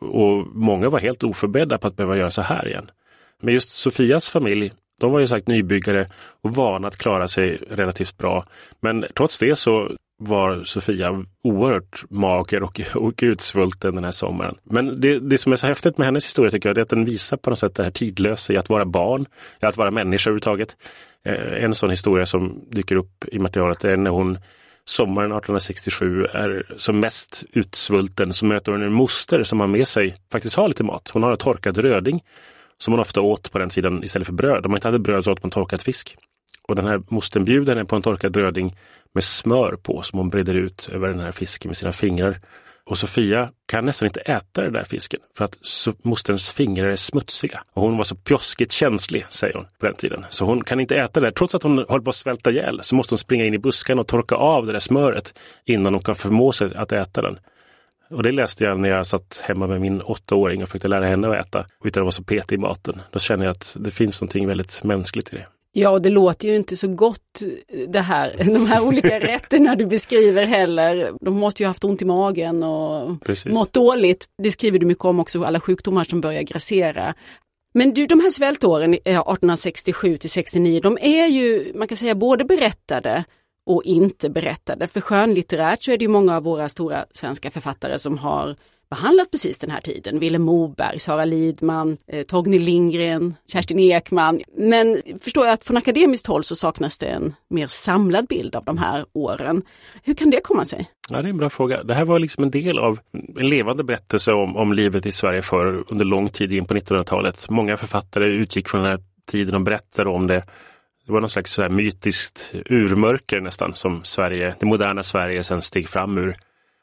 Och 0.00 0.46
många 0.54 0.88
var 0.88 0.98
helt 0.98 1.22
oförberedda 1.22 1.78
på 1.78 1.86
att 1.86 1.96
behöva 1.96 2.16
göra 2.16 2.30
så 2.30 2.42
här 2.42 2.68
igen. 2.68 2.90
Men 3.40 3.54
just 3.54 3.70
Sofias 3.70 4.30
familj, 4.30 4.72
de 5.00 5.12
var 5.12 5.20
ju 5.20 5.26
sagt 5.26 5.48
nybyggare 5.48 6.06
och 6.42 6.54
vana 6.54 6.88
att 6.88 6.96
klara 6.96 7.28
sig 7.28 7.58
relativt 7.70 8.18
bra. 8.18 8.44
Men 8.80 9.04
trots 9.14 9.38
det 9.38 9.56
så 9.56 9.90
var 10.18 10.64
Sofia 10.64 11.24
oerhört 11.42 12.04
mager 12.10 12.62
och, 12.62 12.80
och 12.94 13.20
utsvulten 13.22 13.94
den 13.94 14.04
här 14.04 14.10
sommaren. 14.10 14.54
Men 14.64 15.00
det, 15.00 15.18
det 15.18 15.38
som 15.38 15.52
är 15.52 15.56
så 15.56 15.66
häftigt 15.66 15.98
med 15.98 16.06
hennes 16.06 16.24
historia 16.24 16.50
tycker 16.50 16.68
jag 16.68 16.78
är 16.78 16.82
att 16.82 16.88
den 16.88 17.04
visar 17.04 17.36
på 17.36 17.50
något 17.50 17.58
sätt 17.58 17.74
det 17.74 17.82
här 17.82 17.90
tidlösa 17.90 18.52
i 18.52 18.56
att 18.56 18.68
vara 18.68 18.84
barn, 18.84 19.26
i 19.62 19.66
att 19.66 19.76
vara 19.76 19.90
människa 19.90 20.30
överhuvudtaget. 20.30 20.76
Eh, 21.24 21.64
en 21.64 21.74
sån 21.74 21.90
historia 21.90 22.26
som 22.26 22.64
dyker 22.70 22.96
upp 22.96 23.24
i 23.32 23.38
materialet 23.38 23.84
är 23.84 23.96
när 23.96 24.10
hon 24.10 24.38
sommaren 24.84 25.32
1867 25.32 26.24
är 26.24 26.72
som 26.76 27.00
mest 27.00 27.44
utsvulten 27.52 28.34
så 28.34 28.46
möter 28.46 28.72
hon 28.72 28.82
en 28.82 28.92
moster 28.92 29.42
som 29.42 29.60
har 29.60 29.66
med 29.66 29.88
sig, 29.88 30.14
faktiskt 30.32 30.56
har 30.56 30.68
lite 30.68 30.84
mat. 30.84 31.10
Hon 31.12 31.22
har 31.22 31.32
en 31.32 31.38
torkad 31.38 31.78
röding 31.78 32.20
som 32.78 32.92
hon 32.92 33.00
ofta 33.00 33.20
åt 33.20 33.52
på 33.52 33.58
den 33.58 33.68
tiden 33.68 34.04
istället 34.04 34.26
för 34.26 34.34
bröd. 34.34 34.66
Om 34.66 34.70
man 34.70 34.78
inte 34.78 34.88
hade 34.88 34.98
bröd 34.98 35.24
så 35.24 35.32
åt 35.32 35.42
man 35.42 35.50
torkad 35.50 35.82
fisk. 35.82 36.16
Och 36.68 36.76
den 36.76 36.86
här 36.86 37.02
mostern 37.08 37.44
bjuder 37.44 37.76
henne 37.76 37.84
på 37.84 37.96
en 37.96 38.02
torkad 38.02 38.36
röding 38.36 38.76
med 39.14 39.24
smör 39.24 39.76
på 39.82 40.02
som 40.02 40.18
hon 40.18 40.30
breder 40.30 40.54
ut 40.54 40.88
över 40.92 41.08
den 41.08 41.20
här 41.20 41.32
fisken 41.32 41.68
med 41.68 41.76
sina 41.76 41.92
fingrar. 41.92 42.40
Och 42.86 42.98
Sofia 42.98 43.50
kan 43.68 43.84
nästan 43.84 44.06
inte 44.06 44.20
äta 44.20 44.62
den 44.62 44.72
där 44.72 44.84
fisken 44.84 45.20
för 45.36 45.44
att 45.44 45.58
mosterns 46.02 46.50
fingrar 46.50 46.88
är 46.88 46.96
smutsiga. 46.96 47.64
Och 47.72 47.82
hon 47.82 47.96
var 47.96 48.04
så 48.04 48.16
pjoskigt 48.16 48.72
känslig, 48.72 49.26
säger 49.28 49.54
hon 49.54 49.66
på 49.78 49.86
den 49.86 49.94
tiden. 49.94 50.24
Så 50.28 50.44
hon 50.44 50.64
kan 50.64 50.80
inte 50.80 50.96
äta 50.96 51.20
det 51.20 51.26
där. 51.26 51.30
Trots 51.32 51.54
att 51.54 51.62
hon 51.62 51.78
håller 51.78 52.04
på 52.04 52.10
att 52.10 52.16
svälta 52.16 52.50
ihjäl 52.50 52.80
så 52.82 52.94
måste 52.94 53.12
hon 53.12 53.18
springa 53.18 53.44
in 53.44 53.54
i 53.54 53.58
buskarna 53.58 54.00
och 54.00 54.06
torka 54.06 54.34
av 54.34 54.66
det 54.66 54.72
där 54.72 54.78
smöret 54.78 55.38
innan 55.64 55.94
hon 55.94 56.02
kan 56.02 56.14
förmå 56.14 56.52
sig 56.52 56.74
att 56.74 56.92
äta 56.92 57.22
den. 57.22 57.38
Och 58.10 58.22
det 58.22 58.32
läste 58.32 58.64
jag 58.64 58.80
när 58.80 58.88
jag 58.88 59.06
satt 59.06 59.42
hemma 59.44 59.66
med 59.66 59.80
min 59.80 60.02
åttaåring 60.02 60.62
och 60.62 60.68
försökte 60.68 60.88
lära 60.88 61.06
henne 61.06 61.28
att 61.28 61.46
äta 61.46 61.66
utan 61.84 62.00
att 62.00 62.04
vara 62.04 62.12
så 62.12 62.24
petig 62.24 62.56
i 62.56 62.58
maten. 62.58 63.02
Då 63.10 63.18
känner 63.18 63.44
jag 63.44 63.50
att 63.50 63.76
det 63.80 63.90
finns 63.90 64.20
någonting 64.20 64.46
väldigt 64.46 64.84
mänskligt 64.84 65.34
i 65.34 65.36
det. 65.36 65.46
Ja, 65.76 65.90
och 65.90 66.02
det 66.02 66.10
låter 66.10 66.48
ju 66.48 66.56
inte 66.56 66.76
så 66.76 66.88
gott 66.88 67.42
det 67.88 68.00
här, 68.00 68.36
de 68.44 68.66
här 68.66 68.86
olika 68.86 69.20
rätterna 69.32 69.76
du 69.76 69.86
beskriver 69.86 70.44
heller. 70.44 71.12
De 71.20 71.34
måste 71.34 71.62
ju 71.62 71.66
haft 71.66 71.84
ont 71.84 72.02
i 72.02 72.04
magen 72.04 72.62
och 72.62 73.20
Precis. 73.20 73.52
mått 73.52 73.72
dåligt. 73.72 74.26
Det 74.42 74.50
skriver 74.50 74.78
du 74.78 74.86
mycket 74.86 75.04
om 75.04 75.20
också, 75.20 75.44
alla 75.44 75.60
sjukdomar 75.60 76.04
som 76.04 76.20
börjar 76.20 76.42
grassera. 76.42 77.14
Men 77.74 77.94
du, 77.94 78.06
de 78.06 78.20
här 78.20 78.30
svältåren 78.30 78.94
1867 78.94 80.16
till 80.16 80.30
69, 80.30 80.80
de 80.80 80.98
är 81.00 81.26
ju, 81.26 81.72
man 81.74 81.88
kan 81.88 81.96
säga 81.96 82.14
både 82.14 82.44
berättade 82.44 83.24
och 83.66 83.84
inte 83.84 84.30
berättade. 84.30 84.88
För 84.88 85.00
skönlitterärt 85.00 85.82
så 85.82 85.92
är 85.92 85.98
det 85.98 86.04
ju 86.04 86.08
många 86.08 86.36
av 86.36 86.42
våra 86.42 86.68
stora 86.68 87.06
svenska 87.10 87.50
författare 87.50 87.98
som 87.98 88.18
har 88.18 88.56
behandlat 88.94 89.30
precis 89.30 89.58
den 89.58 89.70
här 89.70 89.80
tiden. 89.80 90.18
Vilhelm 90.18 90.42
Moberg, 90.42 90.98
Sara 90.98 91.24
Lidman, 91.24 91.96
eh, 92.06 92.24
Torgny 92.26 92.58
Lindgren, 92.58 93.34
Kerstin 93.48 93.78
Ekman. 93.78 94.40
Men 94.56 95.02
förstår 95.20 95.46
jag 95.46 95.52
att 95.52 95.64
från 95.64 95.76
akademiskt 95.76 96.26
håll 96.26 96.44
så 96.44 96.56
saknas 96.56 96.98
det 96.98 97.06
en 97.06 97.34
mer 97.50 97.66
samlad 97.66 98.26
bild 98.26 98.54
av 98.54 98.64
de 98.64 98.78
här 98.78 99.04
åren. 99.12 99.62
Hur 100.02 100.14
kan 100.14 100.30
det 100.30 100.40
komma 100.40 100.64
sig? 100.64 100.90
Ja, 101.10 101.22
det 101.22 101.28
är 101.28 101.30
en 101.30 101.36
bra 101.36 101.50
fråga. 101.50 101.82
Det 101.82 101.94
här 101.94 102.04
var 102.04 102.18
liksom 102.18 102.44
en 102.44 102.50
del 102.50 102.78
av 102.78 102.98
en 103.38 103.48
levande 103.48 103.84
berättelse 103.84 104.32
om, 104.32 104.56
om 104.56 104.72
livet 104.72 105.06
i 105.06 105.12
Sverige 105.12 105.42
för 105.42 105.84
under 105.88 106.04
lång 106.04 106.28
tid 106.28 106.52
in 106.52 106.64
på 106.64 106.74
1900-talet. 106.74 107.50
Många 107.50 107.76
författare 107.76 108.26
utgick 108.26 108.68
från 108.68 108.82
den 108.82 108.90
här 108.90 109.00
tiden 109.26 109.54
och 109.54 109.60
berättade 109.60 110.10
om 110.10 110.26
det. 110.26 110.44
Det 111.06 111.12
var 111.12 111.20
någon 111.20 111.30
slags 111.30 111.52
så 111.52 111.62
här 111.62 111.68
mytiskt 111.68 112.54
urmörker 112.70 113.40
nästan 113.40 113.74
som 113.74 114.04
Sverige, 114.04 114.54
det 114.60 114.66
moderna 114.66 115.02
Sverige 115.02 115.44
sen 115.44 115.62
steg 115.62 115.88
fram 115.88 116.18
ur. 116.18 116.34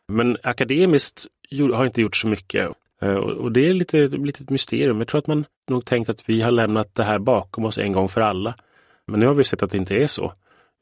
Men 0.07 0.37
akademiskt 0.43 1.27
har 1.59 1.85
inte 1.85 2.01
gjort 2.01 2.15
så 2.15 2.27
mycket. 2.27 2.69
Eh, 3.01 3.15
och 3.15 3.51
det 3.51 3.69
är 3.69 3.73
lite, 3.73 4.07
lite 4.07 4.43
ett 4.43 4.49
mysterium. 4.49 4.99
Jag 4.99 5.07
tror 5.07 5.19
att 5.19 5.27
man 5.27 5.45
nog 5.69 5.85
tänkt 5.85 6.09
att 6.09 6.29
vi 6.29 6.41
har 6.41 6.51
lämnat 6.51 6.95
det 6.95 7.03
här 7.03 7.19
bakom 7.19 7.65
oss 7.65 7.77
en 7.77 7.91
gång 7.91 8.09
för 8.09 8.21
alla. 8.21 8.55
Men 9.07 9.19
nu 9.19 9.27
har 9.27 9.33
vi 9.33 9.43
sett 9.43 9.63
att 9.63 9.71
det 9.71 9.77
inte 9.77 9.95
är 9.95 10.07
så. 10.07 10.33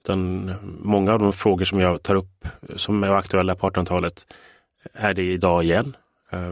Utan 0.04 0.50
eh, 0.50 0.56
många 0.80 1.14
av 1.14 1.20
de 1.20 1.34
frågor 1.34 1.66
som 1.66 1.80
jag 1.80 2.04
tar 2.04 2.16
upp 2.16 2.46
eh, 2.70 2.76
som 2.76 3.04
är 3.04 3.10
aktuella 3.10 3.56
på 3.56 3.70
1800-talet 3.70 4.26
är 4.94 5.14
det 5.14 5.32
idag 5.32 5.64
igen. 5.64 5.96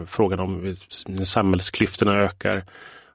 Frågan 0.07 0.39
om 0.39 0.75
när 1.07 1.23
samhällsklyftorna 1.23 2.15
ökar, 2.15 2.65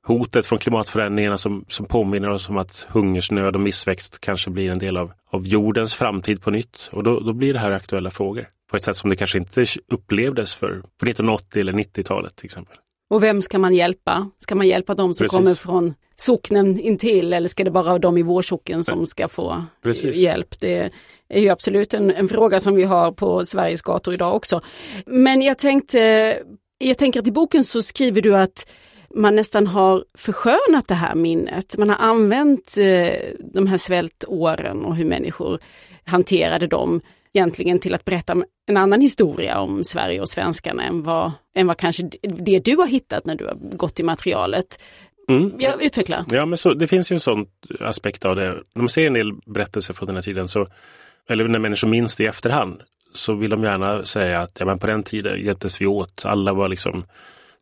hotet 0.06 0.46
från 0.46 0.58
klimatförändringarna 0.58 1.38
som, 1.38 1.64
som 1.68 1.86
påminner 1.86 2.30
oss 2.30 2.48
om 2.48 2.56
att 2.56 2.86
hungersnöd 2.88 3.54
och 3.54 3.60
missväxt 3.60 4.20
kanske 4.20 4.50
blir 4.50 4.70
en 4.70 4.78
del 4.78 4.96
av, 4.96 5.12
av 5.30 5.46
jordens 5.46 5.94
framtid 5.94 6.42
på 6.42 6.50
nytt. 6.50 6.88
Och 6.92 7.02
då, 7.02 7.20
då 7.20 7.32
blir 7.32 7.52
det 7.52 7.58
här 7.58 7.70
aktuella 7.70 8.10
frågor 8.10 8.48
på 8.70 8.76
ett 8.76 8.84
sätt 8.84 8.96
som 8.96 9.10
det 9.10 9.16
kanske 9.16 9.38
inte 9.38 9.66
upplevdes 9.92 10.54
för 10.54 10.68
på 10.70 11.06
1980 11.06 11.60
eller 11.60 11.72
90-talet 11.72 12.36
till 12.36 12.44
exempel. 12.44 12.76
Och 13.10 13.22
vem 13.22 13.42
ska 13.42 13.58
man 13.58 13.74
hjälpa? 13.74 14.30
Ska 14.38 14.54
man 14.54 14.66
hjälpa 14.68 14.94
de 14.94 15.14
som 15.14 15.24
Precis. 15.24 15.36
kommer 15.36 15.54
från 15.54 15.94
socknen 16.16 16.80
intill 16.80 17.32
eller 17.32 17.48
ska 17.48 17.64
det 17.64 17.70
bara 17.70 17.84
vara 17.84 17.98
de 17.98 18.18
i 18.18 18.22
vår 18.22 18.42
socken 18.42 18.84
som 18.84 19.06
ska 19.06 19.28
få 19.28 19.64
Precis. 19.82 20.16
hjälp? 20.16 20.60
Det 20.60 20.90
är 21.28 21.40
ju 21.40 21.48
absolut 21.48 21.94
en, 21.94 22.10
en, 22.10 22.28
fråga 22.28 22.60
som 22.60 22.74
vi 22.74 22.84
har 22.84 23.12
på 23.12 23.44
Sveriges 23.44 23.82
gator 23.82 24.14
idag 24.14 24.36
också. 24.36 24.60
Men 25.06 25.42
jag 25.42 25.58
tänkte, 25.58 26.38
jag 26.78 26.98
tänker 26.98 27.20
att 27.20 27.26
i 27.26 27.32
boken 27.32 27.64
så 27.64 27.82
skriver 27.82 28.22
du 28.22 28.36
att 28.36 28.66
man 29.14 29.36
nästan 29.36 29.66
har 29.66 30.04
förskönat 30.14 30.88
det 30.88 30.94
här 30.94 31.14
minnet. 31.14 31.78
Man 31.78 31.88
har 31.88 31.96
använt 31.96 32.76
eh, 32.78 33.12
de 33.54 33.66
här 33.66 33.76
svältåren 33.76 34.84
och 34.84 34.96
hur 34.96 35.04
människor 35.04 35.58
hanterade 36.04 36.66
dem 36.66 37.00
egentligen 37.32 37.78
till 37.78 37.94
att 37.94 38.04
berätta 38.04 38.36
en 38.66 38.76
annan 38.76 39.00
historia 39.00 39.60
om 39.60 39.84
Sverige 39.84 40.20
och 40.20 40.28
svenskarna 40.28 40.84
än 40.84 41.02
vad, 41.02 41.32
än 41.54 41.66
vad 41.66 41.76
kanske 41.76 42.10
det 42.22 42.58
du 42.58 42.76
har 42.76 42.86
hittat 42.86 43.26
när 43.26 43.34
du 43.34 43.46
har 43.46 43.54
gått 43.54 44.00
i 44.00 44.02
materialet. 44.02 44.82
Mm. 45.28 45.52
Ja, 45.58 45.72
utveckla. 45.80 46.26
Ja, 46.30 46.46
men 46.46 46.58
så, 46.58 46.74
det 46.74 46.86
finns 46.86 47.12
ju 47.12 47.14
en 47.14 47.20
sån 47.20 47.46
aspekt 47.80 48.24
av 48.24 48.36
det. 48.36 48.48
När 48.48 48.82
man 48.82 48.88
ser 48.88 49.06
en 49.06 49.12
del 49.12 49.32
berättelser 49.46 49.94
från 49.94 50.06
den 50.06 50.16
här 50.16 50.22
tiden, 50.22 50.48
så, 50.48 50.66
eller 51.28 51.48
när 51.48 51.58
människor 51.58 51.88
minns 51.88 52.16
det 52.16 52.24
i 52.24 52.26
efterhand, 52.26 52.82
så 53.12 53.34
vill 53.34 53.50
de 53.50 53.64
gärna 53.64 54.04
säga 54.04 54.40
att 54.40 54.56
ja, 54.60 54.66
men 54.66 54.78
på 54.78 54.86
den 54.86 55.02
tiden 55.02 55.44
hjälptes 55.44 55.80
vi 55.80 55.86
åt. 55.86 56.24
Alla 56.24 56.52
var 56.52 56.68
liksom 56.68 57.04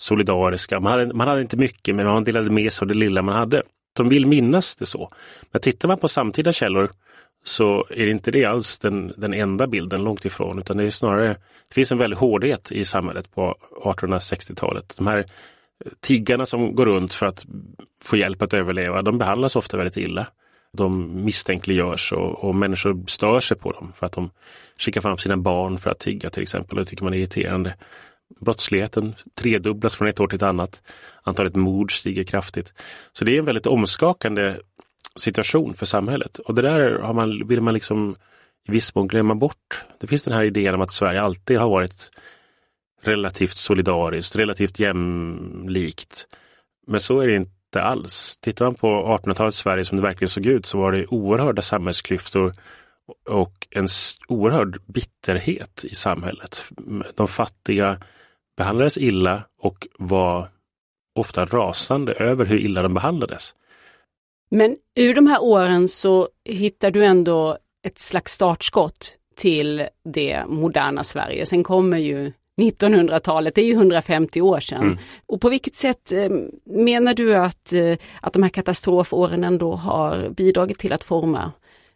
solidariska. 0.03 0.81
Man 0.81 0.93
hade, 0.93 1.15
man 1.15 1.29
hade 1.29 1.41
inte 1.41 1.57
mycket, 1.57 1.95
men 1.95 2.07
man 2.07 2.25
delade 2.25 2.51
med 2.51 2.73
sig 2.73 2.85
av 2.85 2.89
det 2.89 2.95
lilla 2.95 3.23
man 3.23 3.35
hade. 3.35 3.63
De 3.93 4.09
vill 4.09 4.27
minnas 4.27 4.77
det 4.77 4.87
så. 4.87 5.09
Men 5.53 5.61
tittar 5.61 5.89
man 5.89 5.99
på 5.99 6.09
samtida 6.09 6.53
källor 6.53 6.91
så 7.45 7.87
är 7.91 8.05
det 8.05 8.11
inte 8.11 8.31
det 8.31 8.45
alls 8.45 8.79
den, 8.79 9.13
den 9.17 9.35
enda 9.35 9.67
bilden, 9.67 10.05
långt 10.05 10.25
ifrån, 10.25 10.59
utan 10.59 10.77
det 10.77 10.85
är 10.85 10.91
snarare, 10.91 11.29
det 11.69 11.75
finns 11.75 11.93
en 11.93 11.99
väldig 11.99 12.17
hårdhet 12.17 12.73
i 12.73 12.85
samhället 12.85 13.35
på 13.35 13.55
1860-talet. 13.85 14.95
De 14.99 15.07
här 15.07 15.19
eh, 15.19 15.93
tiggarna 16.01 16.47
som 16.47 16.75
går 16.75 16.87
runt 16.87 17.15
för 17.15 17.27
att 17.27 17.47
få 18.03 18.17
hjälp 18.17 18.43
att 18.43 18.55
överleva, 18.55 19.03
de 19.03 19.19
behandlas 19.19 19.57
ofta 19.57 19.77
väldigt 19.77 19.97
illa. 19.97 20.27
De 20.73 21.11
misstänkliggörs 21.25 22.13
och, 22.13 22.45
och 22.45 22.55
människor 22.55 23.05
stör 23.07 23.41
sig 23.41 23.57
på 23.57 23.73
dem 23.73 23.93
för 23.97 24.07
att 24.07 24.13
de 24.13 24.31
skickar 24.79 25.01
fram 25.01 25.19
sina 25.19 25.37
barn 25.37 25.79
för 25.79 25.91
att 25.91 25.99
tigga 25.99 26.31
till 26.31 26.43
exempel. 26.43 26.79
Och 26.79 26.85
det 26.85 26.91
tycker 26.91 27.05
man 27.05 27.15
är 27.15 27.19
irriterande. 27.19 27.75
Brottsligheten 28.41 29.15
tredubblas 29.35 29.97
från 29.97 30.09
ett 30.09 30.21
år 30.21 30.27
till 30.27 30.37
ett 30.37 30.43
annat. 30.43 30.83
Antalet 31.23 31.57
mord 31.57 31.99
stiger 31.99 32.25
kraftigt. 32.25 32.75
Så 33.13 33.25
det 33.25 33.35
är 33.35 33.39
en 33.39 33.45
väldigt 33.45 33.67
omskakande 33.67 34.57
situation 35.17 35.75
för 35.75 35.87
samhället. 35.87 36.39
Och 36.39 36.55
det 36.55 36.63
där 36.63 36.99
har 36.99 37.13
man, 37.15 37.49
vill 37.49 37.61
man 37.61 37.75
liksom 37.75 38.17
i 38.69 38.73
viss 38.73 38.95
mån 38.95 39.09
glömma 39.09 39.35
bort. 39.35 39.85
Det 40.01 40.07
finns 40.07 40.25
den 40.25 40.35
här 40.35 40.45
idén 40.45 40.75
om 40.75 40.81
att 40.81 40.93
Sverige 40.93 41.23
alltid 41.23 41.59
har 41.59 41.69
varit 41.69 42.11
relativt 43.03 43.57
solidariskt, 43.57 44.37
relativt 44.37 44.79
jämlikt. 44.79 46.27
Men 46.87 47.01
så 47.01 47.21
är 47.21 47.27
det 47.27 47.37
inte 47.37 47.83
alls. 47.83 48.39
Tittar 48.39 48.65
man 48.65 48.75
på 48.75 48.87
1800-talets 48.87 49.59
Sverige 49.59 49.85
som 49.85 49.97
det 49.97 50.03
verkligen 50.03 50.29
såg 50.29 50.47
ut 50.47 50.67
så 50.67 50.79
var 50.79 50.93
det 50.93 51.07
oerhörda 51.07 51.63
samhällsklyftor 51.63 52.53
och 53.29 53.67
en 53.71 53.87
oerhörd 54.29 54.83
bitterhet 54.87 55.85
i 55.85 55.95
samhället. 55.95 56.65
De 57.15 57.29
fattiga 57.29 57.99
behandlades 58.57 58.99
illa 58.99 59.43
och 59.63 59.89
var 59.99 60.49
ofta 61.19 61.45
rasande 61.45 62.13
över 62.13 62.45
hur 62.45 62.59
illa 62.59 62.83
de 62.83 62.95
behandlades. 62.95 63.55
Men 64.51 64.77
ur 64.97 65.15
de 65.15 65.27
här 65.27 65.43
åren 65.43 65.89
så 65.89 66.29
hittar 66.45 66.91
du 66.91 67.05
ändå 67.05 67.59
ett 67.87 67.99
slags 67.99 68.33
startskott 68.33 69.17
till 69.37 69.87
det 70.05 70.45
moderna 70.47 71.05
Sverige. 71.05 71.47
Sen 71.47 71.65
kommer 71.65 71.99
ju 71.99 72.33
1900-talet, 72.61 73.55
det 73.55 73.61
är 73.61 73.67
ju 73.67 73.73
150 73.73 74.41
år 74.41 74.61
sedan. 74.61 74.83
Mm. 74.83 74.99
Och 75.27 75.41
på 75.41 75.49
vilket 75.49 75.77
sätt 75.77 76.13
eh, 76.13 76.29
menar 76.65 77.15
du 77.15 77.37
att, 77.37 77.73
eh, 77.73 77.97
att 78.21 78.33
de 78.33 78.43
här 78.43 78.51
katastrofåren 78.51 79.45
ändå 79.45 79.75
har 79.75 80.29
bidragit 80.29 80.79
till 80.79 80.93
att 80.93 81.05
forma 81.05 81.53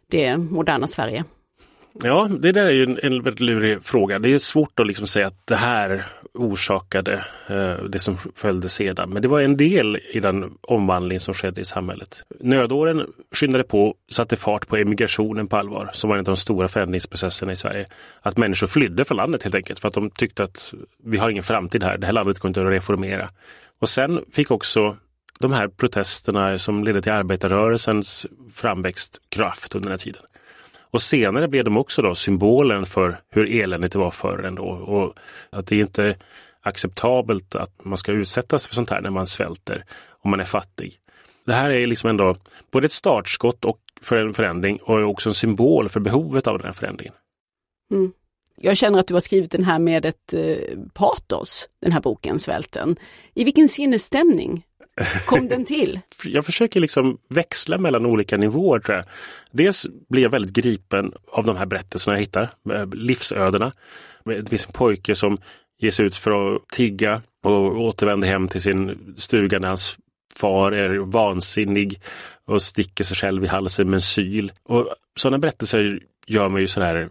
det 0.07 0.37
moderna 0.37 0.87
Sverige? 0.87 1.23
Ja, 2.03 2.29
det 2.39 2.51
där 2.51 2.65
är 2.65 2.71
ju 2.71 2.83
en, 2.83 2.99
en 3.03 3.23
väldigt 3.23 3.39
lurig 3.39 3.83
fråga. 3.83 4.19
Det 4.19 4.33
är 4.33 4.39
svårt 4.39 4.79
att 4.79 4.87
liksom 4.87 5.07
säga 5.07 5.27
att 5.27 5.47
det 5.47 5.55
här 5.55 6.05
orsakade 6.33 7.25
eh, 7.47 7.83
det 7.89 7.99
som 7.99 8.17
följde 8.35 8.69
sedan. 8.69 9.09
Men 9.09 9.21
det 9.21 9.27
var 9.27 9.41
en 9.41 9.57
del 9.57 9.99
i 10.11 10.19
den 10.19 10.57
omvandling 10.61 11.19
som 11.19 11.33
skedde 11.33 11.61
i 11.61 11.65
samhället. 11.65 12.23
Nödåren 12.39 13.07
skyndade 13.35 13.63
på, 13.63 13.95
satte 14.11 14.35
fart 14.35 14.67
på 14.67 14.77
emigrationen 14.77 15.47
på 15.47 15.57
allvar, 15.57 15.89
som 15.93 16.09
var 16.09 16.17
en 16.17 16.21
av 16.21 16.25
de 16.25 16.37
stora 16.37 16.67
förändringsprocesserna 16.67 17.51
i 17.51 17.55
Sverige. 17.55 17.85
Att 18.21 18.37
människor 18.37 18.67
flydde 18.67 19.05
från 19.05 19.17
landet 19.17 19.43
helt 19.43 19.55
enkelt 19.55 19.79
för 19.79 19.87
att 19.87 19.93
de 19.93 20.09
tyckte 20.09 20.43
att 20.43 20.73
vi 21.03 21.17
har 21.17 21.29
ingen 21.29 21.43
framtid 21.43 21.83
här, 21.83 21.97
det 21.97 22.05
här 22.05 22.13
landet 22.13 22.39
går 22.39 22.49
inte 22.49 22.61
att 22.61 22.71
reformera. 22.71 23.29
Och 23.81 23.89
sen 23.89 24.21
fick 24.31 24.51
också 24.51 24.97
de 25.39 25.51
här 25.51 25.67
protesterna 25.67 26.59
som 26.59 26.83
ledde 26.83 27.01
till 27.01 27.11
arbetarrörelsens 27.11 28.27
framväxt 28.53 29.21
kraft 29.29 29.75
under 29.75 29.89
den 29.89 29.93
här 29.93 30.03
tiden. 30.03 30.21
Och 30.91 31.01
senare 31.01 31.47
blev 31.47 31.63
de 31.63 31.77
också 31.77 32.01
då 32.01 32.15
symbolen 32.15 32.85
för 32.85 33.19
hur 33.29 33.61
eländigt 33.61 33.93
det 33.93 33.99
var 33.99 34.11
förr 34.11 34.43
ändå. 34.43 34.63
Och 34.63 35.13
att 35.49 35.67
det 35.67 35.79
inte 35.79 36.03
är 36.03 36.17
acceptabelt 36.61 37.55
att 37.55 37.85
man 37.85 37.97
ska 37.97 38.11
utsättas 38.11 38.67
för 38.67 38.75
sånt 38.75 38.89
här 38.89 39.01
när 39.01 39.09
man 39.09 39.27
svälter 39.27 39.85
och 40.09 40.29
man 40.29 40.39
är 40.39 40.45
fattig. 40.45 40.99
Det 41.45 41.53
här 41.53 41.69
är 41.69 41.87
liksom 41.87 42.09
ändå 42.09 42.35
både 42.71 42.85
ett 42.85 42.91
startskott 42.91 43.65
och 43.65 43.79
för 44.01 44.17
en 44.17 44.33
förändring 44.33 44.77
och 44.77 45.09
också 45.09 45.29
en 45.29 45.35
symbol 45.35 45.89
för 45.89 45.99
behovet 45.99 46.47
av 46.47 46.57
den 46.57 46.65
här 46.65 46.73
förändringen. 46.73 47.13
Mm. 47.91 48.13
Jag 48.57 48.77
känner 48.77 48.99
att 48.99 49.07
du 49.07 49.13
har 49.13 49.21
skrivit 49.21 49.51
den 49.51 49.63
här 49.63 49.79
med 49.79 50.05
ett 50.05 50.33
eh, 50.33 50.57
patos, 50.93 51.69
den 51.79 51.91
här 51.91 52.01
boken 52.01 52.39
Svälten. 52.39 52.95
I 53.33 53.43
vilken 53.43 53.67
sinnesstämning 53.67 54.65
kom 55.25 55.47
den 55.47 55.65
till? 55.65 55.99
jag 56.25 56.45
försöker 56.45 56.79
liksom 56.79 57.17
växla 57.29 57.77
mellan 57.77 58.05
olika 58.05 58.37
nivåer. 58.37 58.79
Tror 58.79 58.97
jag. 58.97 59.05
Dels 59.51 59.87
blir 60.09 60.23
jag 60.23 60.29
väldigt 60.29 60.53
gripen 60.53 61.11
av 61.31 61.45
de 61.45 61.57
här 61.57 61.65
berättelserna 61.65 62.15
jag 62.15 62.21
hittar, 62.21 62.49
eh, 62.73 62.87
livsödena. 62.93 63.65
Eh, 64.29 64.35
det 64.35 64.49
finns 64.49 64.65
en 64.65 64.71
pojke 64.71 65.15
som 65.15 65.37
ger 65.79 65.91
sig 65.91 66.05
ut 66.05 66.17
för 66.17 66.55
att 66.55 66.67
tigga 66.67 67.21
och 67.43 67.81
återvänder 67.81 68.27
hem 68.27 68.47
till 68.47 68.61
sin 68.61 69.13
stuga 69.17 69.59
när 69.59 69.67
hans 69.67 69.97
far 70.35 70.71
är 70.71 70.97
vansinnig 70.97 72.01
och 72.47 72.61
sticker 72.61 73.03
sig 73.03 73.17
själv 73.17 73.43
i 73.43 73.47
halsen 73.47 73.89
med 73.89 73.97
en 73.97 74.01
syl. 74.01 74.51
Och 74.63 74.95
sådana 75.19 75.37
berättelser 75.37 75.99
gör 76.27 76.49
mig 76.49 76.61
ju 76.61 76.67
sådär 76.67 77.09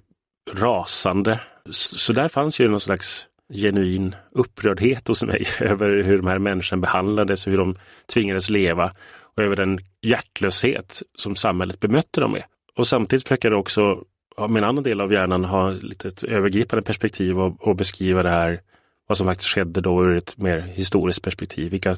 rasande. 0.53 1.41
Så 1.71 2.13
där 2.13 2.29
fanns 2.29 2.61
ju 2.61 2.69
någon 2.69 2.81
slags 2.81 3.27
genuin 3.53 4.15
upprördhet 4.31 5.09
hos 5.09 5.25
mig 5.25 5.47
över 5.61 6.03
hur 6.03 6.17
de 6.17 6.27
här 6.27 6.39
människorna 6.39 6.81
behandlades 6.81 7.47
och 7.47 7.51
hur 7.51 7.59
de 7.59 7.79
tvingades 8.13 8.51
leva 8.51 8.93
och 9.37 9.43
över 9.43 9.57
den 9.57 9.79
hjärtlöshet 10.03 11.03
som 11.15 11.37
samhället 11.37 11.81
bemötte 11.81 12.21
dem 12.21 12.33
med. 12.33 12.45
Och 12.77 12.87
samtidigt 12.87 13.23
försöker 13.23 13.51
jag 13.51 13.61
också, 13.61 14.05
med 14.49 14.63
en 14.63 14.69
annan 14.69 14.85
del 14.85 15.01
av 15.01 15.13
hjärnan, 15.13 15.45
ha 15.45 15.71
lite 15.71 16.09
ett 16.09 16.23
övergripande 16.23 16.83
perspektiv 16.83 17.41
och, 17.41 17.69
och 17.69 17.77
beskriva 17.77 18.23
det 18.23 18.31
här, 18.31 18.61
vad 19.07 19.19
som 19.19 19.27
faktiskt 19.27 19.51
skedde 19.51 19.81
då 19.81 20.05
ur 20.05 20.17
ett 20.17 20.39
mer 20.39 20.61
historiskt 20.61 21.23
perspektiv. 21.23 21.71
Vilka 21.71 21.97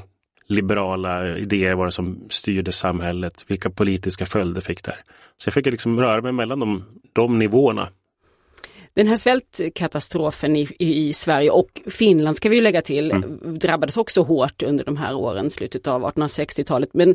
liberala 0.48 1.36
idéer 1.38 1.74
var 1.74 1.84
det 1.84 1.92
som 1.92 2.24
styrde 2.30 2.72
samhället? 2.72 3.44
Vilka 3.46 3.70
politiska 3.70 4.26
följder 4.26 4.60
fick 4.60 4.84
det 4.84 4.90
här? 4.90 5.00
Så 5.36 5.48
jag 5.48 5.54
försöker 5.54 5.70
liksom 5.70 6.00
röra 6.00 6.22
mig 6.22 6.32
mellan 6.32 6.60
de, 6.60 6.84
de 7.12 7.38
nivåerna 7.38 7.88
den 8.96 9.08
här 9.08 9.16
svältkatastrofen 9.16 10.56
i, 10.56 10.68
i, 10.78 11.12
Sverige 11.12 11.50
och 11.50 11.82
Finland 11.86 12.36
ska 12.36 12.48
vi 12.48 12.60
lägga 12.60 12.82
till 12.82 13.10
mm. 13.10 13.58
drabbades 13.58 13.96
också 13.96 14.22
hårt 14.22 14.62
under 14.62 14.84
de 14.84 14.96
här 14.96 15.14
åren, 15.14 15.50
slutet 15.50 15.86
av 15.86 16.02
1860-talet. 16.02 16.90
Men 16.92 17.14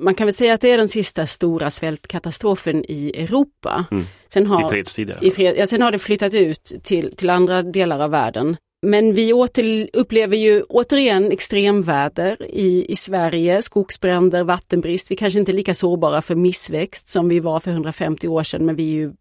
man 0.00 0.14
kan 0.14 0.26
väl 0.26 0.34
säga 0.34 0.54
att 0.54 0.60
det 0.60 0.70
är 0.70 0.78
den 0.78 0.88
sista 0.88 1.26
stora 1.26 1.70
svältkatastrofen 1.70 2.84
i 2.88 3.12
Europa. 3.16 3.86
Mm. 3.90 4.04
Sen 4.28 4.46
har, 4.46 4.66
I 4.66 4.68
fredstid? 4.68 5.12
I 5.22 5.30
fred, 5.30 5.54
ja, 5.58 5.66
sen 5.66 5.82
har 5.82 5.92
det 5.92 5.98
flyttat 5.98 6.34
ut 6.34 6.72
till, 6.82 7.16
till 7.16 7.30
andra 7.30 7.62
delar 7.62 8.00
av 8.00 8.10
världen. 8.10 8.56
Men 8.86 9.14
vi 9.14 9.32
åter, 9.32 9.88
upplever 9.92 10.36
ju 10.36 10.62
återigen 10.62 11.32
extremväder 11.32 12.46
i, 12.50 12.92
i 12.92 12.96
Sverige, 12.96 13.62
skogsbränder, 13.62 14.44
vattenbrist. 14.44 15.10
Vi 15.10 15.16
kanske 15.16 15.38
inte 15.38 15.52
är 15.52 15.56
lika 15.56 15.74
sårbara 15.74 16.22
för 16.22 16.34
missväxt 16.34 17.08
som 17.08 17.28
vi 17.28 17.40
var 17.40 17.60
för 17.60 17.70
150 17.70 18.28
år 18.28 18.42
sedan, 18.42 18.66
men 18.66 18.76
vi 18.76 18.90
är 18.90 18.94
ju 18.94 19.12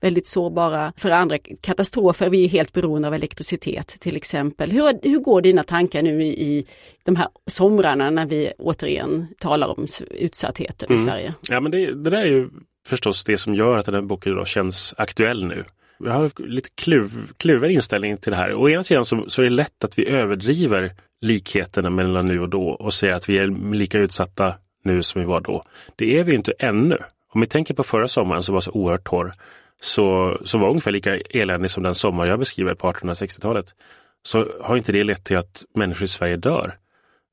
väldigt 0.00 0.26
sårbara 0.26 0.92
för 0.96 1.10
andra 1.10 1.38
katastrofer. 1.38 2.30
Vi 2.30 2.44
är 2.44 2.48
helt 2.48 2.72
beroende 2.72 3.08
av 3.08 3.14
elektricitet 3.14 3.86
till 4.00 4.16
exempel. 4.16 4.70
Hur, 4.70 5.08
hur 5.08 5.18
går 5.18 5.42
dina 5.42 5.62
tankar 5.62 6.02
nu 6.02 6.22
i 6.22 6.66
de 7.04 7.16
här 7.16 7.28
somrarna 7.46 8.10
när 8.10 8.26
vi 8.26 8.52
återigen 8.58 9.28
talar 9.38 9.78
om 9.78 9.86
utsattheten 10.10 10.88
mm. 10.88 11.02
i 11.02 11.04
Sverige? 11.04 11.34
Ja 11.48 11.60
men 11.60 11.72
det, 11.72 11.86
det 11.86 12.10
där 12.10 12.22
är 12.22 12.26
ju 12.26 12.48
förstås 12.86 13.24
det 13.24 13.38
som 13.38 13.54
gör 13.54 13.78
att 13.78 13.86
den 13.86 13.94
här 13.94 14.02
boken 14.02 14.36
då 14.36 14.44
känns 14.44 14.94
aktuell 14.98 15.44
nu. 15.44 15.64
Jag 16.04 16.12
har 16.12 16.48
lite 16.48 16.68
kluv, 16.74 17.10
kluven 17.36 17.70
inställning 17.70 18.16
till 18.16 18.30
det 18.30 18.36
här. 18.36 18.54
Å 18.54 18.68
ena 18.68 18.82
sidan 18.82 19.04
så, 19.04 19.24
så 19.28 19.42
är 19.42 19.44
det 19.44 19.50
lätt 19.50 19.84
att 19.84 19.98
vi 19.98 20.08
överdriver 20.08 20.92
likheterna 21.20 21.90
mellan 21.90 22.26
nu 22.26 22.40
och 22.40 22.48
då 22.48 22.68
och 22.68 22.94
säger 22.94 23.14
att 23.14 23.28
vi 23.28 23.38
är 23.38 23.74
lika 23.74 23.98
utsatta 23.98 24.54
nu 24.84 25.02
som 25.02 25.20
vi 25.20 25.26
var 25.26 25.40
då. 25.40 25.64
Det 25.96 26.18
är 26.18 26.24
vi 26.24 26.34
inte 26.34 26.52
ännu. 26.58 26.98
Om 27.32 27.40
vi 27.40 27.46
tänker 27.46 27.74
på 27.74 27.82
förra 27.82 28.08
sommaren 28.08 28.42
som 28.42 28.54
var 28.54 28.60
så 28.60 28.70
oerhört 28.70 29.04
torr, 29.04 29.32
så, 29.80 30.38
som 30.44 30.60
var 30.60 30.68
ungefär 30.68 30.92
lika 30.92 31.16
eländig 31.16 31.70
som 31.70 31.82
den 31.82 31.94
sommar 31.94 32.26
jag 32.26 32.38
beskriver 32.38 32.74
på 32.74 32.92
1860-talet, 32.92 33.74
så 34.22 34.46
har 34.60 34.76
inte 34.76 34.92
det 34.92 35.04
lett 35.04 35.24
till 35.24 35.36
att 35.36 35.64
människor 35.74 36.04
i 36.04 36.08
Sverige 36.08 36.36
dör. 36.36 36.76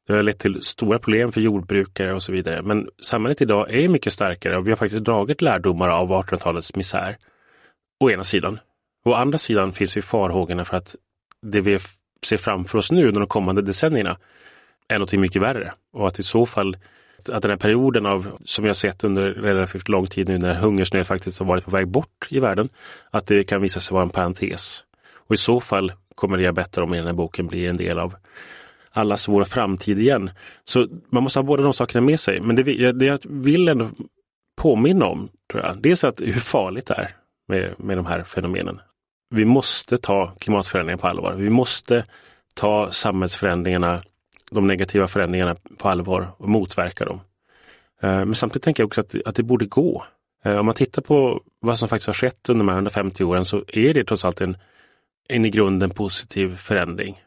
Det 0.08 0.14
har 0.14 0.24
lett 0.24 0.40
till 0.40 0.64
stora 0.64 1.00
problem 1.00 1.32
för 1.32 1.42
jordbrukare 1.42 2.14
och 2.14 2.24
så 2.24 2.32
vidare. 2.32 2.62
Men 2.62 2.90
samhället 3.02 3.42
idag 3.42 3.72
är 3.72 3.88
mycket 3.88 4.14
starkare 4.14 4.58
och 4.58 4.68
vi 4.68 4.72
har 4.72 4.78
faktiskt 4.78 5.04
dragit 5.04 5.42
lärdomar 5.42 5.90
av 5.90 6.10
1800-talets 6.10 6.76
misär. 6.76 7.18
Å 8.00 8.12
ena 8.12 8.24
sidan. 8.24 8.60
Å 9.06 9.14
andra 9.14 9.38
sidan 9.38 9.74
finns 9.74 9.98
ju 9.98 10.02
farhågorna 10.02 10.66
för 10.66 10.78
att 10.78 10.96
det 11.42 11.62
vi 11.62 11.80
ser 12.26 12.38
framför 12.38 12.78
oss 12.78 12.92
nu 12.92 13.08
under 13.08 13.20
de 13.20 13.28
kommande 13.28 13.62
decennierna 13.62 14.18
är 14.88 15.00
något 15.00 15.14
mycket 15.14 15.42
värre. 15.42 15.74
Och 15.94 16.08
att 16.08 16.20
i 16.20 16.24
så 16.24 16.46
fall 16.46 16.78
att 17.30 17.42
den 17.42 17.52
här 17.52 17.58
perioden 17.58 18.06
av, 18.06 18.38
som 18.46 18.64
vi 18.64 18.70
har 18.70 18.74
sett 18.74 19.04
under 19.04 19.30
relativt 19.34 19.90
lång 19.90 20.08
tid 20.08 20.28
nu 20.28 20.38
när 20.38 20.54
hungersnöd 20.54 21.08
faktiskt 21.08 21.40
har 21.40 21.46
varit 21.46 21.66
på 21.66 21.72
väg 21.72 21.88
bort 21.88 22.28
i 22.30 22.40
världen, 22.40 22.70
att 23.12 23.28
det 23.28 23.44
kan 23.44 23.62
visa 23.62 23.80
sig 23.80 23.94
vara 23.94 24.04
en 24.04 24.10
parentes. 24.10 24.84
Och 25.28 25.34
i 25.34 25.38
så 25.38 25.62
fall 25.62 25.92
kommer 26.16 26.38
det 26.38 26.44
jag 26.44 26.56
berättar 26.56 26.82
om 26.82 26.94
i 26.94 26.98
den 26.98 27.08
här 27.08 27.14
boken 27.14 27.48
bli 27.48 27.66
en 27.66 27.78
del 27.78 28.00
av 28.00 28.16
allas 28.92 29.28
vår 29.28 29.44
framtid 29.44 30.00
igen. 30.00 30.30
Så 30.64 30.88
man 31.12 31.24
måste 31.24 31.40
ha 31.40 31.44
båda 31.44 31.64
de 31.64 31.74
sakerna 31.74 32.06
med 32.06 32.20
sig. 32.20 32.42
Men 32.42 32.56
det, 32.56 32.92
det 32.92 33.06
jag 33.06 33.20
vill 33.24 33.68
ändå 33.68 33.90
påminna 34.56 35.06
om, 35.06 35.28
tror 35.52 35.64
jag, 35.64 35.82
dels 35.82 36.04
att 36.04 36.22
hur 36.22 36.40
farligt 36.40 36.86
det 36.86 36.94
är 36.94 37.12
med, 37.48 37.74
med 37.78 37.98
de 37.98 38.06
här 38.06 38.24
fenomenen. 38.24 38.80
Vi 39.30 39.46
måste 39.46 39.98
ta 39.98 40.28
klimatförändringar 40.40 40.98
på 40.98 41.08
allvar. 41.08 41.34
Vi 41.34 41.50
måste 41.50 42.04
ta 42.54 42.92
samhällsförändringarna, 42.92 44.04
de 44.52 44.68
negativa 44.68 45.08
förändringarna 45.08 45.56
på 45.78 45.90
allvar 45.90 46.28
och 46.38 46.50
motverka 46.50 47.06
dem. 47.06 47.20
Eh, 48.02 48.10
men 48.10 48.36
samtidigt 48.36 48.64
tänker 48.64 48.84
jag 48.84 48.88
också 48.88 49.02
att, 49.02 49.16
att 49.26 49.36
det 49.36 49.44
borde 49.44 49.66
gå. 49.66 50.04
Eh, 50.46 50.58
om 50.58 50.66
man 50.66 50.76
tittar 50.76 51.02
på 51.02 51.42
vad 51.60 51.80
som 51.80 51.90
faktiskt 51.90 52.08
har 52.08 52.14
skett 52.14 52.50
under 52.50 52.66
de 52.66 52.70
här 52.70 52.76
150 52.76 53.24
åren 53.24 53.46
så 53.46 53.64
är 53.68 53.94
det 53.94 54.04
trots 54.04 54.26
allt 54.26 54.42
en, 54.42 54.58
en 55.30 55.46
i 55.46 55.50
grunden 55.50 55.90
positiv 55.90 56.56
förändring. 56.56 57.22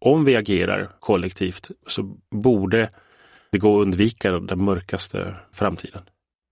Om 0.00 0.24
vi 0.24 0.36
agerar 0.36 0.88
kollektivt 1.00 1.70
så 1.86 2.02
borde 2.30 2.88
det 3.52 3.58
gå 3.58 3.80
att 3.80 3.82
undvika 3.82 4.32
den 4.32 4.64
mörkaste 4.64 5.34
framtiden. 5.52 6.02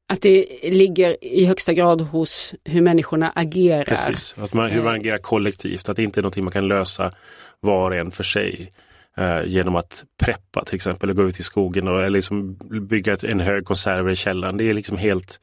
Att 0.08 0.23
det 0.23 0.46
ligger 0.62 1.25
i 1.25 1.44
högsta 1.44 1.73
grad 1.73 2.00
hos 2.00 2.54
hur 2.64 2.82
människorna 2.82 3.32
agerar. 3.35 3.85
Precis, 3.85 4.35
att 4.38 4.52
man, 4.52 4.70
hur 4.70 4.82
man 4.82 4.94
eh. 4.94 5.00
agerar 5.00 5.18
kollektivt, 5.18 5.88
att 5.88 5.96
det 5.96 6.02
inte 6.02 6.20
är 6.20 6.23
någonting 6.23 6.44
man 6.44 6.52
kan 6.52 6.68
lösa 6.68 7.12
var 7.61 7.90
och 7.90 7.96
en 7.96 8.11
för 8.11 8.25
sig. 8.25 8.70
Eh, 9.18 9.46
genom 9.46 9.76
att 9.76 10.04
preppa 10.25 10.64
till 10.64 10.75
exempel 10.75 11.11
och 11.11 11.16
gå 11.16 11.23
ut 11.23 11.40
i 11.40 11.42
skogen 11.42 11.88
och 11.88 11.99
eller 11.99 12.11
liksom 12.11 12.56
bygga 12.88 13.16
en 13.23 13.40
hög 13.40 13.64
konserver 13.64 14.11
i 14.11 14.16
källaren. 14.16 14.56
Det 14.56 14.70
är 14.70 14.75
liksom 14.75 14.96
helt 14.96 15.40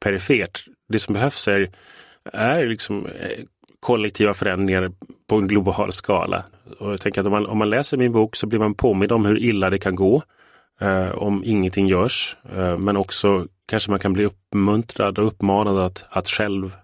perifert. 0.00 0.64
Det 0.88 0.98
som 0.98 1.14
behövs 1.14 1.48
är, 1.48 1.70
är 2.32 2.66
liksom 2.66 3.06
eh, 3.06 3.44
kollektiva 3.80 4.34
förändringar 4.34 4.92
på 5.28 5.36
en 5.36 5.48
global 5.48 5.92
skala. 5.92 6.44
Och 6.78 6.92
jag 6.92 7.00
tänker 7.00 7.20
att 7.20 7.26
om 7.26 7.32
man, 7.32 7.46
om 7.46 7.58
man 7.58 7.70
läser 7.70 7.96
min 7.96 8.12
bok 8.12 8.36
så 8.36 8.46
blir 8.46 8.58
man 8.58 8.74
påmind 8.74 9.12
om 9.12 9.26
hur 9.26 9.38
illa 9.38 9.70
det 9.70 9.78
kan 9.78 9.94
gå 9.94 10.22
eh, 10.80 11.10
om 11.10 11.42
ingenting 11.44 11.86
görs. 11.86 12.36
Eh, 12.56 12.78
men 12.78 12.96
också 12.96 13.46
kanske 13.66 13.90
man 13.90 14.00
kan 14.00 14.12
bli 14.12 14.24
uppmuntrad 14.24 15.18
och 15.18 15.26
uppmanad 15.26 15.78
att, 15.78 16.04
att 16.10 16.28
själv 16.28 16.76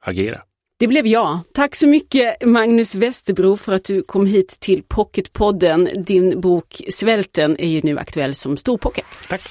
agera. 0.00 0.40
Det 0.80 0.86
blev 0.86 1.06
jag. 1.06 1.38
Tack 1.54 1.74
så 1.74 1.88
mycket 1.88 2.46
Magnus 2.46 2.94
Westerbro 2.94 3.56
för 3.56 3.72
att 3.72 3.84
du 3.84 4.02
kom 4.02 4.26
hit 4.26 4.56
till 4.60 4.82
Pocketpodden. 4.82 5.88
Din 6.06 6.40
bok 6.40 6.82
Svälten 6.90 7.56
är 7.60 7.68
ju 7.68 7.80
nu 7.82 7.98
aktuell 7.98 8.34
som 8.34 8.56
storpocket. 8.56 9.04
Tack. 9.28 9.50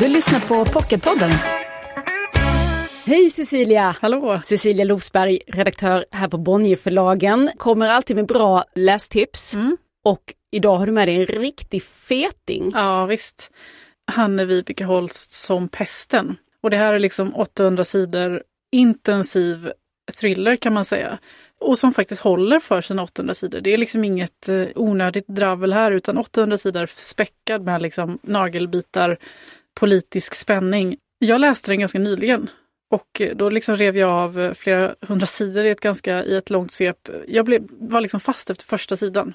Du 0.00 0.08
lyssnar 0.08 0.40
på 0.40 0.64
Pocketpodden. 0.64 1.30
Hej 3.04 3.30
Cecilia! 3.30 3.96
Hallå! 4.00 4.38
Cecilia 4.42 4.84
Lofsberg, 4.84 5.40
redaktör 5.46 6.04
här 6.10 6.28
på 6.28 6.38
Bonnierförlagen. 6.38 7.50
Kommer 7.56 7.88
alltid 7.88 8.16
med 8.16 8.26
bra 8.26 8.64
lästips. 8.74 9.54
Mm. 9.54 9.76
Och 10.04 10.22
idag 10.52 10.76
har 10.76 10.86
du 10.86 10.92
med 10.92 11.08
dig 11.08 11.16
en 11.16 11.26
riktig 11.26 11.82
feting. 11.82 12.70
Ja 12.74 13.06
visst. 13.06 13.50
Hanne 14.12 14.44
Vibeke 14.44 14.84
Holst 14.84 15.32
som 15.32 15.68
pesten. 15.68 16.36
Och 16.62 16.70
det 16.70 16.76
här 16.76 16.94
är 16.94 16.98
liksom 16.98 17.34
800 17.34 17.84
sidor 17.84 18.42
intensiv 18.72 19.72
thriller 20.18 20.56
kan 20.56 20.72
man 20.72 20.84
säga. 20.84 21.18
Och 21.60 21.78
som 21.78 21.92
faktiskt 21.92 22.22
håller 22.22 22.60
för 22.60 22.80
sina 22.80 23.02
800 23.02 23.34
sidor. 23.34 23.60
Det 23.60 23.74
är 23.74 23.78
liksom 23.78 24.04
inget 24.04 24.48
eh, 24.48 24.66
onödigt 24.74 25.28
dravel 25.28 25.72
här 25.72 25.92
utan 25.92 26.18
800 26.18 26.58
sidor 26.58 26.86
späckad 26.86 27.64
med 27.64 27.82
liksom 27.82 28.18
nagelbitar 28.22 29.16
politisk 29.80 30.34
spänning. 30.34 30.96
Jag 31.18 31.40
läste 31.40 31.70
den 31.70 31.80
ganska 31.80 31.98
nyligen 31.98 32.48
och 32.90 33.20
eh, 33.20 33.36
då 33.36 33.50
liksom 33.50 33.76
rev 33.76 33.96
jag 33.96 34.10
av 34.10 34.40
eh, 34.40 34.54
flera 34.54 34.94
hundra 35.00 35.26
sidor 35.26 35.64
i 35.64 35.70
ett 35.70 35.80
ganska 35.80 36.24
i 36.24 36.36
ett 36.36 36.50
långt 36.50 36.72
svep. 36.72 37.08
Jag 37.28 37.44
blev, 37.44 37.62
var 37.70 38.00
liksom 38.00 38.20
fast 38.20 38.50
efter 38.50 38.64
första 38.64 38.96
sidan. 38.96 39.34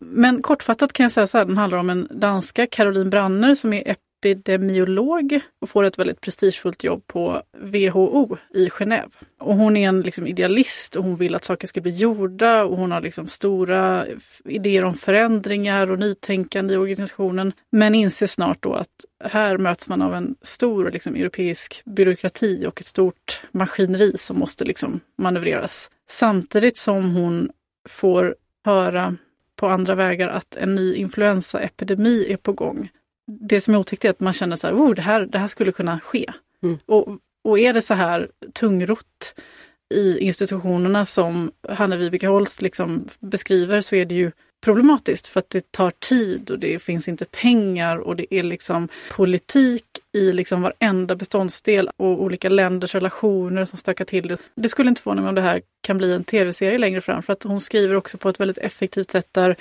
Men 0.00 0.42
kortfattat 0.42 0.92
kan 0.92 1.04
jag 1.04 1.12
säga 1.12 1.26
så 1.26 1.38
här, 1.38 1.44
den 1.44 1.56
handlar 1.56 1.78
om 1.78 1.90
en 1.90 2.08
danska, 2.10 2.66
Caroline 2.66 3.10
Branner, 3.10 3.54
som 3.54 3.72
är 3.72 3.90
epidemiolog 4.30 5.40
och 5.60 5.68
får 5.68 5.84
ett 5.84 5.98
väldigt 5.98 6.20
prestigefullt 6.20 6.84
jobb 6.84 7.06
på 7.06 7.42
WHO 7.60 8.36
i 8.54 8.68
Genève. 8.68 9.10
Och 9.40 9.56
hon 9.56 9.76
är 9.76 9.88
en 9.88 10.00
liksom 10.00 10.26
idealist 10.26 10.96
och 10.96 11.04
hon 11.04 11.16
vill 11.16 11.34
att 11.34 11.44
saker 11.44 11.66
ska 11.66 11.80
bli 11.80 11.90
gjorda 11.90 12.64
och 12.64 12.76
hon 12.76 12.92
har 12.92 13.00
liksom 13.00 13.28
stora 13.28 14.06
idéer 14.44 14.84
om 14.84 14.94
förändringar 14.94 15.90
och 15.90 15.98
nytänkande 15.98 16.74
i 16.74 16.76
organisationen. 16.76 17.52
Men 17.72 17.94
inser 17.94 18.26
snart 18.26 18.62
då 18.62 18.74
att 18.74 19.04
här 19.24 19.58
möts 19.58 19.88
man 19.88 20.02
av 20.02 20.14
en 20.14 20.34
stor 20.42 20.90
liksom, 20.90 21.14
europeisk 21.14 21.82
byråkrati 21.84 22.66
och 22.66 22.80
ett 22.80 22.86
stort 22.86 23.42
maskineri 23.52 24.12
som 24.18 24.38
måste 24.38 24.64
liksom 24.64 25.00
manövreras. 25.18 25.90
Samtidigt 26.08 26.76
som 26.76 27.14
hon 27.14 27.50
får 27.88 28.36
höra 28.64 29.16
på 29.56 29.68
andra 29.68 29.94
vägar 29.94 30.28
att 30.28 30.56
en 30.56 30.74
ny 30.74 30.94
influensaepidemi 30.94 32.32
är 32.32 32.36
på 32.36 32.52
gång 32.52 32.90
det 33.26 33.60
som 33.60 33.74
är 33.74 33.78
otäckt 33.78 34.04
är 34.04 34.10
att 34.10 34.20
man 34.20 34.32
känner 34.32 34.56
så 34.56 34.66
här, 34.66 34.74
oh, 34.74 34.94
det, 34.94 35.02
här 35.02 35.26
det 35.26 35.38
här 35.38 35.48
skulle 35.48 35.72
kunna 35.72 36.00
ske. 36.00 36.32
Mm. 36.62 36.78
Och, 36.86 37.08
och 37.44 37.58
är 37.58 37.72
det 37.72 37.82
så 37.82 37.94
här 37.94 38.28
tungrott 38.54 39.34
i 39.94 40.18
institutionerna 40.18 41.04
som 41.04 41.50
Hanna 41.68 41.96
Vibeke 41.96 42.26
Holst 42.26 42.62
liksom 42.62 43.08
beskriver 43.20 43.80
så 43.80 43.96
är 43.96 44.04
det 44.04 44.14
ju 44.14 44.32
problematiskt 44.64 45.26
för 45.26 45.40
att 45.40 45.50
det 45.50 45.72
tar 45.72 45.90
tid 45.90 46.50
och 46.50 46.58
det 46.58 46.82
finns 46.82 47.08
inte 47.08 47.24
pengar 47.24 47.96
och 47.96 48.16
det 48.16 48.34
är 48.34 48.42
liksom 48.42 48.88
politik 49.10 49.84
i 50.12 50.32
liksom 50.32 50.62
varenda 50.62 51.16
beståndsdel 51.16 51.90
och 51.96 52.22
olika 52.22 52.48
länders 52.48 52.94
relationer 52.94 53.64
som 53.64 53.78
stökar 53.78 54.04
till 54.04 54.28
det. 54.28 54.36
Det 54.54 54.68
skulle 54.68 54.88
inte 54.88 55.02
förvåna 55.02 55.22
mig 55.22 55.28
om 55.28 55.34
det 55.34 55.40
här 55.40 55.62
kan 55.80 55.98
bli 55.98 56.12
en 56.12 56.24
tv-serie 56.24 56.78
längre 56.78 57.00
fram 57.00 57.22
för 57.22 57.32
att 57.32 57.42
hon 57.42 57.60
skriver 57.60 57.94
också 57.94 58.18
på 58.18 58.28
ett 58.28 58.40
väldigt 58.40 58.58
effektivt 58.58 59.10
sätt 59.10 59.28
där 59.32 59.56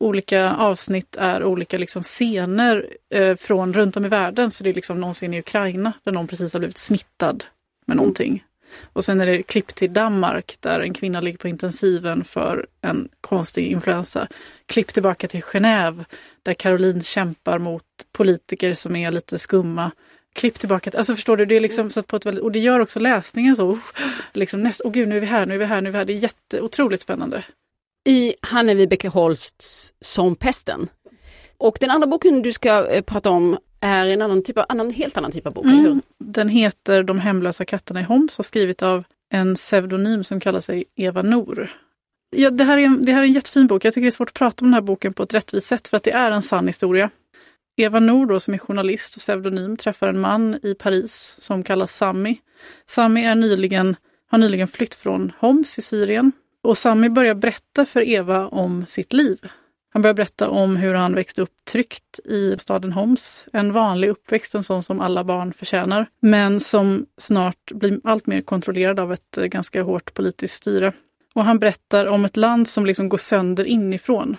olika 0.00 0.54
avsnitt 0.54 1.16
är 1.16 1.44
olika 1.44 1.78
liksom 1.78 2.02
scener 2.02 2.86
eh, 3.14 3.36
från 3.36 3.72
runt 3.72 3.96
om 3.96 4.04
i 4.04 4.08
världen. 4.08 4.50
Så 4.50 4.64
det 4.64 4.70
är 4.70 4.74
liksom 4.74 5.00
någon 5.00 5.14
scen 5.14 5.34
i 5.34 5.38
Ukraina 5.38 5.92
där 6.04 6.12
någon 6.12 6.26
precis 6.26 6.52
har 6.52 6.60
blivit 6.60 6.78
smittad 6.78 7.44
med 7.86 7.94
mm. 7.94 8.02
någonting. 8.02 8.44
Och 8.92 9.04
sen 9.04 9.20
är 9.20 9.26
det 9.26 9.42
klipp 9.42 9.74
till 9.74 9.92
Danmark 9.92 10.56
där 10.60 10.80
en 10.80 10.94
kvinna 10.94 11.20
ligger 11.20 11.38
på 11.38 11.48
intensiven 11.48 12.24
för 12.24 12.66
en 12.80 13.08
konstig 13.20 13.66
influensa. 13.66 14.28
Klipp 14.66 14.92
tillbaka 14.92 15.28
till 15.28 15.42
Genève 15.42 16.04
där 16.42 16.54
Caroline 16.54 17.02
kämpar 17.02 17.58
mot 17.58 17.82
politiker 18.12 18.74
som 18.74 18.96
är 18.96 19.10
lite 19.10 19.38
skumma. 19.38 19.90
Klipp 20.34 20.58
tillbaka, 20.58 20.90
alltså 20.98 21.14
förstår 21.14 21.36
du, 21.36 21.44
det 21.44 21.56
är 21.56 21.60
liksom 21.60 21.90
så 21.90 22.02
på 22.02 22.16
ett 22.16 22.26
väldigt, 22.26 22.44
och 22.44 22.52
det 22.52 22.58
gör 22.58 22.80
också 22.80 23.00
läsningen 23.00 23.56
så, 23.56 23.70
oh, 23.70 23.78
liksom 24.32 24.62
näst, 24.62 24.80
oh 24.80 24.92
gud 24.92 25.08
nu 25.08 25.16
är 25.16 25.20
vi 25.20 25.26
här, 25.26 25.46
nu 25.46 25.54
är 25.54 25.58
vi 25.58 25.64
här, 25.64 25.80
nu 25.80 25.88
är 25.88 25.92
vi 25.92 25.98
här. 25.98 26.04
Det 26.04 26.12
är 26.12 26.18
jätte, 26.18 26.60
otroligt 26.60 27.00
spännande 27.00 27.44
i 28.08 28.34
Hanne 28.42 28.74
Vibeke 28.74 29.08
Holsts 29.08 29.92
Som 30.00 30.36
pesten. 30.36 30.88
Och 31.58 31.76
den 31.80 31.90
andra 31.90 32.06
boken 32.06 32.42
du 32.42 32.52
ska 32.52 32.88
eh, 32.88 33.02
prata 33.02 33.30
om 33.30 33.58
är 33.80 34.06
en 34.06 34.22
annan 34.22 34.42
typ 34.42 34.58
av, 34.58 34.64
annan, 34.68 34.90
helt 34.90 35.16
annan 35.16 35.32
typ 35.32 35.46
av 35.46 35.52
bok. 35.54 35.64
Mm. 35.64 36.02
Den 36.18 36.48
heter 36.48 37.02
De 37.02 37.18
hemlösa 37.18 37.64
katterna 37.64 38.00
i 38.00 38.02
Homs 38.02 38.38
och 38.38 38.44
skrivit 38.44 38.82
av 38.82 39.04
en 39.32 39.54
pseudonym 39.54 40.24
som 40.24 40.40
kallar 40.40 40.60
sig 40.60 40.84
Eva 40.96 41.22
Nor. 41.22 41.70
Ja, 42.36 42.50
det, 42.50 42.64
här 42.64 42.78
är 42.78 42.82
en, 42.82 43.04
det 43.04 43.12
här 43.12 43.22
är 43.22 43.26
en 43.26 43.32
jättefin 43.32 43.66
bok. 43.66 43.84
Jag 43.84 43.94
tycker 43.94 44.04
det 44.04 44.08
är 44.08 44.10
svårt 44.10 44.28
att 44.28 44.34
prata 44.34 44.64
om 44.64 44.70
den 44.70 44.74
här 44.74 44.80
boken 44.80 45.12
på 45.12 45.22
ett 45.22 45.34
rättvist 45.34 45.66
sätt 45.66 45.88
för 45.88 45.96
att 45.96 46.02
det 46.02 46.12
är 46.12 46.30
en 46.30 46.42
sann 46.42 46.66
historia. 46.66 47.10
Eva 47.76 48.00
Nor 48.00 48.26
då, 48.26 48.40
som 48.40 48.54
är 48.54 48.58
journalist 48.58 49.16
och 49.16 49.20
pseudonym 49.20 49.76
träffar 49.76 50.08
en 50.08 50.20
man 50.20 50.58
i 50.62 50.74
Paris 50.74 51.36
som 51.38 51.62
kallas 51.62 51.96
Sami. 51.96 52.38
Sami 52.86 53.24
är 53.24 53.34
nyligen, 53.34 53.96
har 54.30 54.38
nyligen 54.38 54.68
flytt 54.68 54.94
från 54.94 55.32
Homs 55.38 55.78
i 55.78 55.82
Syrien 55.82 56.32
och 56.68 56.78
Sami 56.78 57.08
börjar 57.08 57.34
berätta 57.34 57.86
för 57.86 58.08
Eva 58.08 58.48
om 58.48 58.86
sitt 58.86 59.12
liv. 59.12 59.38
Han 59.92 60.02
börjar 60.02 60.14
berätta 60.14 60.48
om 60.48 60.76
hur 60.76 60.94
han 60.94 61.14
växte 61.14 61.42
upp 61.42 61.50
tryggt 61.70 62.20
i 62.24 62.56
staden 62.58 62.92
Homs. 62.92 63.46
En 63.52 63.72
vanlig 63.72 64.08
uppväxt, 64.08 64.54
en 64.54 64.62
sån 64.62 64.82
som 64.82 65.00
alla 65.00 65.24
barn 65.24 65.52
förtjänar, 65.52 66.06
men 66.20 66.60
som 66.60 67.06
snart 67.18 67.72
blir 67.74 68.00
allt 68.04 68.26
mer 68.26 68.40
kontrollerad 68.40 69.00
av 69.00 69.12
ett 69.12 69.36
ganska 69.36 69.82
hårt 69.82 70.14
politiskt 70.14 70.54
styre. 70.54 70.92
Och 71.34 71.44
han 71.44 71.58
berättar 71.58 72.06
om 72.06 72.24
ett 72.24 72.36
land 72.36 72.68
som 72.68 72.86
liksom 72.86 73.08
går 73.08 73.18
sönder 73.18 73.64
inifrån. 73.64 74.36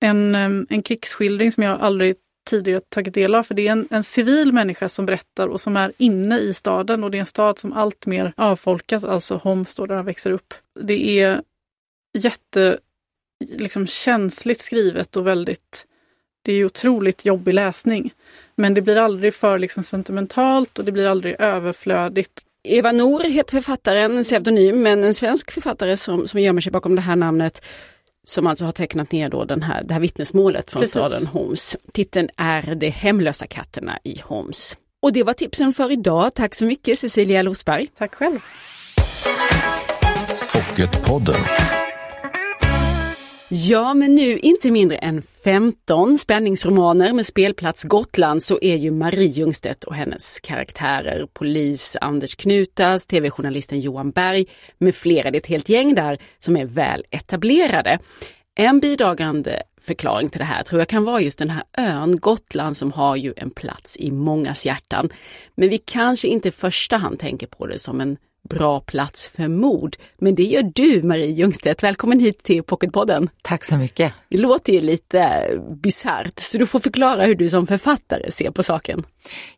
En, 0.00 0.34
en 0.70 0.82
krigsskildring 0.82 1.52
som 1.52 1.62
jag 1.62 1.80
aldrig 1.80 2.16
tidigare 2.50 2.80
tagit 2.88 3.14
del 3.14 3.34
av. 3.34 3.42
För 3.42 3.54
det 3.54 3.68
är 3.68 3.72
en, 3.72 3.88
en 3.90 4.04
civil 4.04 4.52
människa 4.52 4.88
som 4.88 5.06
berättar 5.06 5.48
och 5.48 5.60
som 5.60 5.76
är 5.76 5.92
inne 5.98 6.38
i 6.38 6.54
staden 6.54 7.04
och 7.04 7.10
det 7.10 7.18
är 7.18 7.20
en 7.20 7.26
stad 7.26 7.58
som 7.58 7.72
allt 7.72 8.06
mer 8.06 8.32
avfolkas, 8.36 9.04
alltså 9.04 9.36
Homs 9.36 9.74
då, 9.74 9.86
där 9.86 9.94
han 9.96 10.04
växer 10.04 10.30
upp. 10.30 10.54
Det 10.80 11.20
är 11.20 11.42
jätte 12.18 12.78
liksom 13.48 13.86
känsligt 13.86 14.60
skrivet 14.60 15.16
och 15.16 15.26
väldigt 15.26 15.86
det 16.44 16.52
är 16.52 16.64
otroligt 16.64 17.24
jobbig 17.24 17.54
läsning. 17.54 18.14
Men 18.56 18.74
det 18.74 18.82
blir 18.82 18.96
aldrig 18.96 19.34
för 19.34 19.58
liksom 19.58 19.82
sentimentalt 19.82 20.78
och 20.78 20.84
det 20.84 20.92
blir 20.92 21.06
aldrig 21.06 21.36
överflödigt. 21.38 22.40
Eva 22.64 22.92
Nor 22.92 23.20
heter 23.20 23.52
författaren, 23.52 24.16
en 24.16 24.24
pseudonym, 24.24 24.82
men 24.82 25.04
en 25.04 25.14
svensk 25.14 25.50
författare 25.50 25.96
som, 25.96 26.28
som 26.28 26.40
gömmer 26.40 26.60
sig 26.60 26.72
bakom 26.72 26.94
det 26.94 27.02
här 27.02 27.16
namnet 27.16 27.64
som 28.24 28.46
alltså 28.46 28.64
har 28.64 28.72
tecknat 28.72 29.12
ner 29.12 29.28
då 29.28 29.44
den 29.44 29.62
här, 29.62 29.84
det 29.84 29.94
här 29.94 30.00
vittnesmålet 30.00 30.70
från 30.70 30.82
Precis. 30.82 30.92
staden 30.92 31.26
Homs. 31.26 31.76
Titeln 31.92 32.28
är 32.36 32.74
De 32.74 32.90
hemlösa 32.90 33.46
katterna 33.46 33.98
i 34.04 34.20
Homs. 34.24 34.76
Och 35.02 35.12
det 35.12 35.22
var 35.22 35.32
tipsen 35.32 35.72
för 35.72 35.92
idag. 35.92 36.34
Tack 36.34 36.54
så 36.54 36.64
mycket 36.64 36.98
Cecilia 36.98 37.42
Losberg. 37.42 37.88
Tack 37.98 38.14
själv. 38.14 38.38
Pocketpodden. 40.52 41.34
Ja, 43.54 43.94
men 43.94 44.14
nu 44.14 44.38
inte 44.38 44.70
mindre 44.70 44.96
än 44.96 45.22
15 45.22 46.18
spänningsromaner 46.18 47.12
med 47.12 47.26
spelplats 47.26 47.84
Gotland 47.84 48.42
så 48.42 48.58
är 48.62 48.76
ju 48.76 48.90
Marie 48.90 49.28
Ljungstedt 49.28 49.84
och 49.84 49.94
hennes 49.94 50.40
karaktärer 50.40 51.26
polis 51.32 51.96
Anders 52.00 52.34
Knutas, 52.34 53.06
tv-journalisten 53.06 53.80
Johan 53.80 54.10
Berg 54.10 54.46
med 54.78 54.94
flera, 54.94 55.30
det 55.30 55.36
är 55.36 55.40
ett 55.40 55.46
helt 55.46 55.68
gäng 55.68 55.94
där 55.94 56.18
som 56.38 56.56
är 56.56 56.64
väl 56.64 57.04
etablerade. 57.10 57.98
En 58.54 58.80
bidragande 58.80 59.62
förklaring 59.80 60.30
till 60.30 60.38
det 60.38 60.44
här 60.44 60.62
tror 60.62 60.80
jag 60.80 60.88
kan 60.88 61.04
vara 61.04 61.20
just 61.20 61.38
den 61.38 61.50
här 61.50 61.64
ön 61.76 62.20
Gotland 62.20 62.76
som 62.76 62.92
har 62.92 63.16
ju 63.16 63.34
en 63.36 63.50
plats 63.50 63.96
i 63.96 64.10
mångas 64.10 64.66
hjärtan. 64.66 65.08
Men 65.54 65.68
vi 65.68 65.78
kanske 65.78 66.28
inte 66.28 66.48
i 66.48 66.52
första 66.52 66.96
hand 66.96 67.18
tänker 67.18 67.46
på 67.46 67.66
det 67.66 67.78
som 67.78 68.00
en 68.00 68.16
bra 68.48 68.80
plats 68.80 69.28
för 69.28 69.48
mord. 69.48 69.96
Men 70.18 70.34
det 70.34 70.42
gör 70.42 70.70
du 70.74 71.02
Marie 71.02 71.30
Ljungstedt. 71.30 71.82
Välkommen 71.82 72.20
hit 72.20 72.42
till 72.42 72.62
Pocketpodden. 72.62 73.28
Tack 73.42 73.64
så 73.64 73.76
mycket. 73.76 74.14
Det 74.28 74.36
låter 74.36 74.72
ju 74.72 74.80
lite 74.80 75.48
bisarrt 75.82 76.40
så 76.40 76.58
du 76.58 76.66
får 76.66 76.80
förklara 76.80 77.24
hur 77.24 77.34
du 77.34 77.48
som 77.48 77.66
författare 77.66 78.30
ser 78.30 78.50
på 78.50 78.62
saken. 78.62 79.02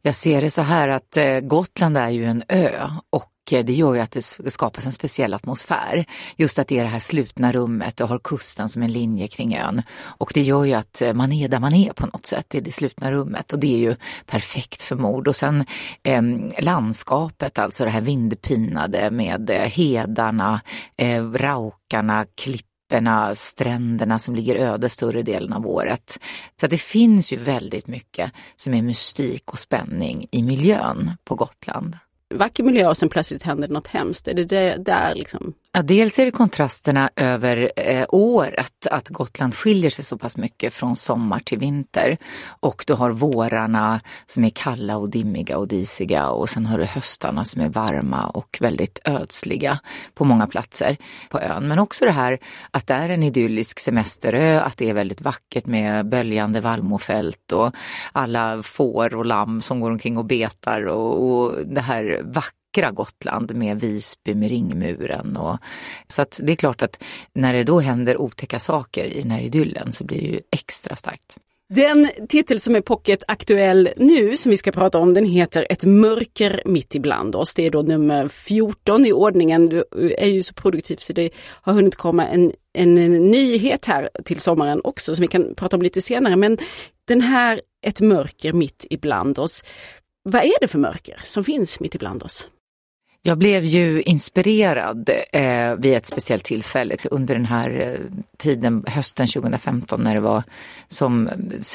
Jag 0.03 0.15
ser 0.15 0.41
det 0.41 0.51
så 0.51 0.63
här 0.63 0.89
att 0.89 1.17
eh, 1.17 1.41
Gotland 1.41 1.97
är 1.97 2.11
ju 2.11 2.25
en 2.25 2.43
ö 2.49 2.89
och 3.11 3.34
Eh, 3.53 3.65
det 3.65 3.73
gör 3.73 3.95
ju 3.95 4.01
att 4.01 4.11
det 4.11 4.51
skapas 4.51 4.87
en 4.87 4.93
speciell 4.93 5.35
atmosfär. 5.35 6.05
Just 6.37 6.59
att 6.59 6.69
det 6.69 6.79
är 6.79 6.83
det 6.83 6.89
här 6.89 6.99
slutna 6.99 7.53
rummet 7.53 8.01
och 8.01 8.09
har 8.09 8.19
kusten 8.19 8.69
som 8.69 8.83
en 8.83 8.93
linje 8.93 9.29
kring 9.29 9.57
ön. 9.57 9.83
Och 10.03 10.31
det 10.35 10.43
gör 10.43 10.65
ju 10.65 10.73
att 10.73 11.03
eh, 11.03 11.13
man 11.13 11.33
är 11.33 11.49
där 11.49 11.61
man 11.61 11.75
är 11.75 11.93
på 11.93 12.07
något 12.07 12.27
sätt, 12.27 12.55
i 12.55 12.61
det 12.61 12.71
slutna 12.71 13.13
rummet. 13.13 13.53
Och 13.53 13.59
det 13.59 13.75
är 13.75 13.79
ju 13.79 13.97
perfekt 14.27 14.83
för 14.83 14.97
mord. 14.97 15.29
Och 15.29 15.37
sen 15.37 15.65
eh, 16.03 16.23
landskapet, 16.59 17.59
alltså 17.59 17.85
det 17.85 17.91
här 17.91 18.01
vindpinade 18.01 19.11
med 19.11 19.51
eh, 19.51 19.57
hedarna, 19.57 20.61
eh, 20.97 21.23
raukarna, 21.23 22.27
klipporna, 22.35 23.35
stränderna 23.35 24.19
som 24.19 24.35
ligger 24.35 24.57
öde 24.57 24.89
större 24.89 25.23
delen 25.23 25.53
av 25.53 25.67
året. 25.67 26.19
Så 26.61 26.67
det 26.67 26.79
finns 26.79 27.33
ju 27.33 27.37
väldigt 27.37 27.87
mycket 27.87 28.33
som 28.57 28.75
är 28.75 28.83
mystik 28.83 29.53
och 29.53 29.59
spänning 29.59 30.27
i 30.31 30.43
miljön 30.43 31.11
på 31.25 31.35
Gotland 31.35 31.97
vacker 32.39 32.65
miljö 32.65 32.89
och 32.89 32.97
sen 32.97 33.09
plötsligt 33.09 33.43
händer 33.43 33.69
något 33.69 33.87
hemskt. 33.87 34.29
Är 34.29 34.35
det, 34.35 34.45
det 34.45 34.77
där 34.77 35.15
liksom 35.15 35.55
Ja, 35.77 35.83
dels 35.83 36.19
är 36.19 36.25
det 36.25 36.31
kontrasterna 36.31 37.11
över 37.17 37.73
eh, 37.77 38.07
året, 38.09 38.87
att 38.91 39.09
Gotland 39.09 39.55
skiljer 39.55 39.91
sig 39.91 40.05
så 40.05 40.19
pass 40.19 40.37
mycket 40.37 40.75
från 40.75 40.97
sommar 40.97 41.39
till 41.39 41.59
vinter. 41.59 42.17
Och 42.61 42.85
du 42.87 42.95
har 42.95 43.11
vårarna 43.11 44.01
som 44.27 44.45
är 44.45 44.51
kalla 44.51 44.97
och 44.97 45.11
dimmiga 45.11 45.59
och 45.59 45.69
disiga 45.69 46.29
och 46.29 46.51
sen 46.51 46.67
har 46.67 46.79
du 46.79 46.85
höstarna 46.85 47.45
som 47.45 47.63
är 47.63 47.69
varma 47.69 48.27
och 48.27 48.59
väldigt 48.61 48.99
ödsliga 49.05 49.79
på 50.15 50.25
många 50.25 50.47
platser 50.47 50.97
på 51.31 51.41
ön. 51.41 51.69
Men 51.69 51.79
också 51.79 52.05
det 52.05 52.13
här 52.13 52.39
att 52.71 52.87
det 52.87 52.95
är 52.95 53.09
en 53.09 53.23
idyllisk 53.23 53.81
semesterö, 53.81 54.61
att 54.61 54.77
det 54.77 54.91
är 54.91 54.95
väldigt 54.95 55.21
vackert 55.21 55.67
med 55.67 56.09
böljande 56.09 56.61
vallmofält 56.61 57.53
och 57.53 57.75
alla 58.13 58.63
får 58.63 59.15
och 59.15 59.27
lamm 59.27 59.61
som 59.61 59.81
går 59.81 59.91
omkring 59.91 60.19
och 60.19 60.25
betar 60.25 60.87
och, 60.87 61.29
och 61.29 61.67
det 61.67 61.81
här 61.81 62.21
vackra 62.25 62.64
vackra 62.75 62.91
Gotland 62.91 63.55
med 63.55 63.81
Visby 63.81 64.35
med 64.35 64.49
ringmuren. 64.49 65.37
Och, 65.37 65.59
så 66.09 66.23
att 66.23 66.41
det 66.43 66.53
är 66.53 66.57
klart 66.57 66.83
att 66.83 67.05
när 67.35 67.55
det 67.55 67.65
då 67.65 67.81
händer 67.81 68.21
otäcka 68.21 68.59
saker 68.59 69.05
i 69.05 69.23
den 69.23 69.31
här 69.31 69.41
idyllen 69.41 69.93
så 69.93 70.05
blir 70.05 70.21
det 70.21 70.27
ju 70.27 70.41
extra 70.51 70.97
starkt. 70.97 71.37
Den 71.69 72.09
titel 72.29 72.61
som 72.61 72.77
är 72.77 72.81
pocket 72.81 73.25
aktuell 73.29 73.89
nu 73.97 74.37
som 74.37 74.51
vi 74.51 74.57
ska 74.57 74.73
prata 74.73 74.99
om 74.99 75.15
den 75.15 75.25
heter 75.25 75.67
Ett 75.71 75.85
mörker 75.85 76.63
mitt 76.65 76.95
ibland 76.95 77.37
oss. 77.37 77.55
Det 77.55 77.67
är 77.67 77.71
då 77.71 77.83
nummer 77.83 78.29
14 78.29 79.07
i 79.07 79.13
ordningen. 79.13 79.69
Du 79.69 79.85
är 80.19 80.27
ju 80.27 80.43
så 80.43 80.55
produktiv 80.55 80.97
så 80.97 81.13
det 81.13 81.31
har 81.63 81.73
hunnit 81.73 81.97
komma 81.97 82.27
en, 82.27 82.53
en 82.75 82.95
nyhet 83.31 83.85
här 83.85 84.09
till 84.25 84.41
sommaren 84.41 84.81
också 84.85 85.15
som 85.15 85.23
vi 85.23 85.29
kan 85.29 85.55
prata 85.55 85.77
om 85.77 85.83
lite 85.83 86.01
senare. 86.01 86.37
Men 86.37 86.59
den 87.09 87.21
här 87.21 87.61
Ett 87.87 88.01
mörker 88.01 88.53
mitt 88.53 88.87
ibland 88.91 89.39
oss. 89.39 89.65
Vad 90.25 90.43
är 90.45 90.61
det 90.61 90.69
för 90.69 90.79
mörker 90.79 91.21
som 91.25 91.45
finns 91.45 91.81
mitt 91.81 91.95
ibland 91.95 92.23
oss? 92.23 92.49
Jag 93.27 93.39
blev 93.39 93.65
ju 93.65 94.03
inspirerad 94.03 95.11
eh, 95.33 95.75
vid 95.75 95.95
ett 95.95 96.07
speciellt 96.07 96.45
tillfälle 96.45 96.97
under 97.11 97.35
den 97.35 97.45
här 97.45 97.81
eh, 97.81 98.17
tiden, 98.37 98.85
hösten 98.87 99.27
2015 99.27 100.03
när 100.03 100.15
det 100.15 100.21
var 100.21 100.43
som 100.89 101.31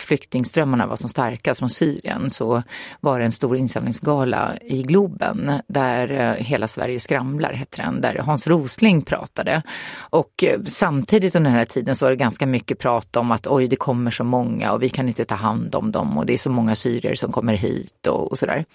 flyktingströmmarna 0.06 0.88
var 0.88 0.96
som 0.96 1.10
starkast 1.10 1.60
från 1.60 1.70
Syrien 1.70 2.30
så 2.30 2.64
var 3.00 3.20
det 3.20 3.26
en 3.26 3.32
stor 3.32 3.58
insamlingsgala 3.58 4.58
i 4.62 4.84
Globen 4.84 5.52
där 5.68 6.12
eh, 6.12 6.46
Hela 6.46 6.68
Sverige 6.68 7.00
skramlar, 7.00 7.54
hette 7.54 7.82
den, 7.82 8.02
där 8.02 8.16
Hans 8.16 8.48
Rosling 8.48 9.02
pratade. 9.02 9.62
Och 10.00 10.44
eh, 10.44 10.60
samtidigt 10.68 11.36
under 11.36 11.50
den 11.50 11.58
här 11.58 11.66
tiden 11.66 11.96
så 11.96 12.06
var 12.06 12.12
det 12.12 12.18
ganska 12.18 12.46
mycket 12.48 12.80
prat 12.80 13.16
om 13.16 13.32
att 13.32 13.48
oj, 13.48 13.68
det 13.68 13.76
kommer 13.76 14.12
så 14.12 14.24
många 14.24 14.72
och 14.72 14.84
vi 14.84 14.90
kan 14.90 15.08
inte 15.08 15.26
ta 15.26 15.36
hand 15.36 15.76
om 15.76 15.92
dem 15.92 16.18
och 16.18 16.26
det 16.26 16.34
är 16.34 16.38
så 16.38 16.50
många 16.50 16.76
syrier 16.76 17.16
som 17.16 17.32
kommer 17.32 17.54
hit 17.54 18.08
och, 18.08 18.32
och 18.32 18.40
sådär. 18.40 18.66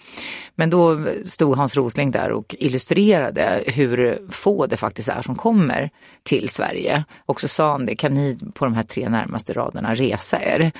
Men 0.55 0.71
då 0.71 0.93
eh, 0.93 1.25
stod 1.25 1.57
Hans 1.57 1.77
Rosling 1.77 2.11
där 2.11 2.31
och 2.31 2.57
illustrerade 2.65 3.65
hur 3.67 4.23
få 4.31 4.67
det 4.67 4.77
faktiskt 4.77 5.09
är 5.09 5.23
som 5.23 5.37
kommer 5.37 5.91
till 6.23 6.49
Sverige. 6.49 7.05
Och 7.27 7.41
så 7.41 7.49
sa 7.49 7.71
han 7.71 7.87
det, 7.87 7.97
kan 7.97 8.15
ni 8.15 8.39
på 8.55 8.65
de 8.65 8.75
här 8.75 8.83
tre 8.83 9.09
närmaste 9.09 9.53
raderna 9.53 9.95
resa 9.95 10.43
er? 10.43 10.73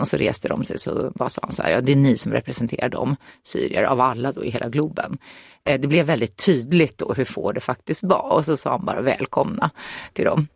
Och 0.00 0.08
så 0.08 0.16
reste 0.16 0.48
de 0.48 0.64
sig 0.64 0.78
så 0.78 1.12
bara 1.14 1.28
sa 1.28 1.40
han 1.42 1.52
så 1.52 1.62
här, 1.62 1.70
ja 1.70 1.80
det 1.80 1.92
är 1.92 1.96
ni 1.96 2.16
som 2.16 2.32
representerar 2.32 2.88
dem, 2.88 3.16
syrier 3.42 3.82
av 3.82 4.00
alla 4.00 4.32
då 4.32 4.44
i 4.44 4.50
hela 4.50 4.68
Globen. 4.68 5.18
Eh, 5.64 5.80
det 5.80 5.88
blev 5.88 6.06
väldigt 6.06 6.44
tydligt 6.46 6.98
då 6.98 7.12
hur 7.12 7.24
få 7.24 7.52
det 7.52 7.60
faktiskt 7.60 8.04
var 8.04 8.32
och 8.32 8.44
så 8.44 8.56
sa 8.56 8.70
han 8.70 8.84
bara 8.84 9.00
välkomna 9.00 9.70
till 10.12 10.24
dem 10.24 10.46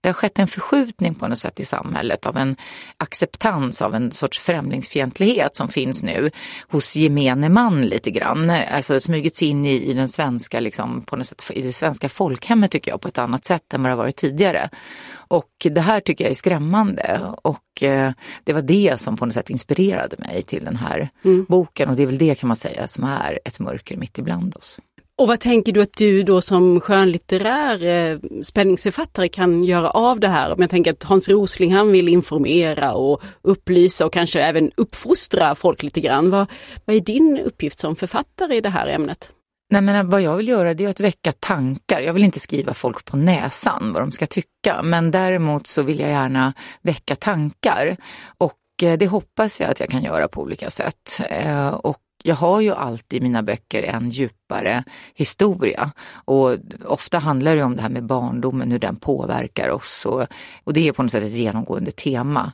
det 0.00 0.08
har 0.08 0.14
skett 0.14 0.38
en 0.38 0.48
förskjutning 0.48 1.14
på 1.14 1.28
något 1.28 1.38
sätt 1.38 1.60
i 1.60 1.64
samhället 1.64 2.26
av 2.26 2.36
en 2.36 2.56
acceptans 2.96 3.82
av 3.82 3.94
en 3.94 4.12
sorts 4.12 4.38
främlingsfientlighet 4.38 5.56
som 5.56 5.68
finns 5.68 6.02
nu 6.02 6.30
hos 6.68 6.96
gemene 6.96 7.48
man 7.48 7.82
lite 7.82 8.10
grann. 8.10 8.50
Alltså 8.50 9.00
smugits 9.00 9.42
in 9.42 9.66
i, 9.66 9.90
i 9.90 9.92
den 9.92 10.08
svenska, 10.08 10.60
liksom, 10.60 11.02
på 11.02 11.16
något 11.16 11.26
sätt, 11.26 11.50
i 11.54 11.62
det 11.62 11.72
svenska 11.72 12.08
folkhemmet 12.08 12.70
tycker 12.70 12.90
jag 12.90 13.00
på 13.00 13.08
ett 13.08 13.18
annat 13.18 13.44
sätt 13.44 13.74
än 13.74 13.82
vad 13.82 13.90
det 13.90 13.94
har 13.94 14.02
varit 14.02 14.16
tidigare. 14.16 14.70
Och 15.14 15.66
det 15.70 15.80
här 15.80 16.00
tycker 16.00 16.24
jag 16.24 16.30
är 16.30 16.34
skrämmande 16.34 17.20
och 17.42 17.82
eh, 17.82 18.12
det 18.44 18.52
var 18.52 18.62
det 18.62 19.00
som 19.00 19.16
på 19.16 19.26
något 19.26 19.34
sätt 19.34 19.50
inspirerade 19.50 20.16
mig 20.18 20.42
till 20.42 20.64
den 20.64 20.76
här 20.76 21.10
mm. 21.24 21.46
boken 21.48 21.88
och 21.88 21.96
det 21.96 22.02
är 22.02 22.06
väl 22.06 22.18
det 22.18 22.34
kan 22.34 22.48
man 22.48 22.56
säga 22.56 22.86
som 22.86 23.04
är 23.04 23.38
ett 23.44 23.60
mörker 23.60 23.96
mitt 23.96 24.18
ibland 24.18 24.56
oss. 24.56 24.80
Och 25.18 25.28
vad 25.28 25.40
tänker 25.40 25.72
du 25.72 25.82
att 25.82 25.96
du 25.96 26.22
då 26.22 26.40
som 26.40 26.80
skönlitterär 26.80 27.84
eh, 27.84 28.18
spänningsförfattare 28.42 29.28
kan 29.28 29.64
göra 29.64 29.90
av 29.90 30.20
det 30.20 30.28
här? 30.28 30.52
Om 30.52 30.60
jag 30.60 30.70
tänker 30.70 30.92
att 30.92 31.02
Hans 31.02 31.28
Rosling 31.28 31.74
han 31.74 31.92
vill 31.92 32.08
informera 32.08 32.92
och 32.92 33.22
upplysa 33.42 34.06
och 34.06 34.12
kanske 34.12 34.40
även 34.40 34.70
uppfostra 34.76 35.54
folk 35.54 35.82
lite 35.82 36.00
grann. 36.00 36.30
Vad, 36.30 36.46
vad 36.84 36.96
är 36.96 37.00
din 37.00 37.38
uppgift 37.38 37.80
som 37.80 37.96
författare 37.96 38.56
i 38.56 38.60
det 38.60 38.68
här 38.68 38.86
ämnet? 38.86 39.32
Nej, 39.70 39.82
men 39.82 40.10
vad 40.10 40.22
jag 40.22 40.36
vill 40.36 40.48
göra 40.48 40.74
det 40.74 40.84
är 40.84 40.88
att 40.88 41.00
väcka 41.00 41.32
tankar. 41.32 42.00
Jag 42.00 42.12
vill 42.12 42.24
inte 42.24 42.40
skriva 42.40 42.74
folk 42.74 43.04
på 43.04 43.16
näsan 43.16 43.92
vad 43.92 44.02
de 44.02 44.12
ska 44.12 44.26
tycka, 44.26 44.82
men 44.82 45.10
däremot 45.10 45.66
så 45.66 45.82
vill 45.82 46.00
jag 46.00 46.10
gärna 46.10 46.52
väcka 46.82 47.16
tankar. 47.16 47.96
Och 48.38 48.82
eh, 48.82 48.98
det 48.98 49.06
hoppas 49.06 49.60
jag 49.60 49.70
att 49.70 49.80
jag 49.80 49.88
kan 49.88 50.02
göra 50.02 50.28
på 50.28 50.42
olika 50.42 50.70
sätt. 50.70 51.20
Eh, 51.30 51.68
och 51.68 51.98
jag 52.22 52.34
har 52.34 52.60
ju 52.60 52.70
alltid 52.70 53.16
i 53.16 53.22
mina 53.22 53.42
böcker 53.42 53.82
en 53.82 54.10
djupare 54.10 54.84
historia. 55.14 55.92
Och 56.24 56.56
ofta 56.86 57.18
handlar 57.18 57.56
det 57.56 57.62
om 57.62 57.76
det 57.76 57.82
här 57.82 57.88
med 57.88 58.06
barndomen, 58.06 58.72
hur 58.72 58.78
den 58.78 58.96
påverkar 58.96 59.68
oss. 59.68 60.06
Och, 60.06 60.26
och 60.64 60.72
det 60.72 60.88
är 60.88 60.92
på 60.92 61.02
något 61.02 61.12
sätt 61.12 61.24
ett 61.24 61.32
genomgående 61.32 61.90
tema. 61.90 62.52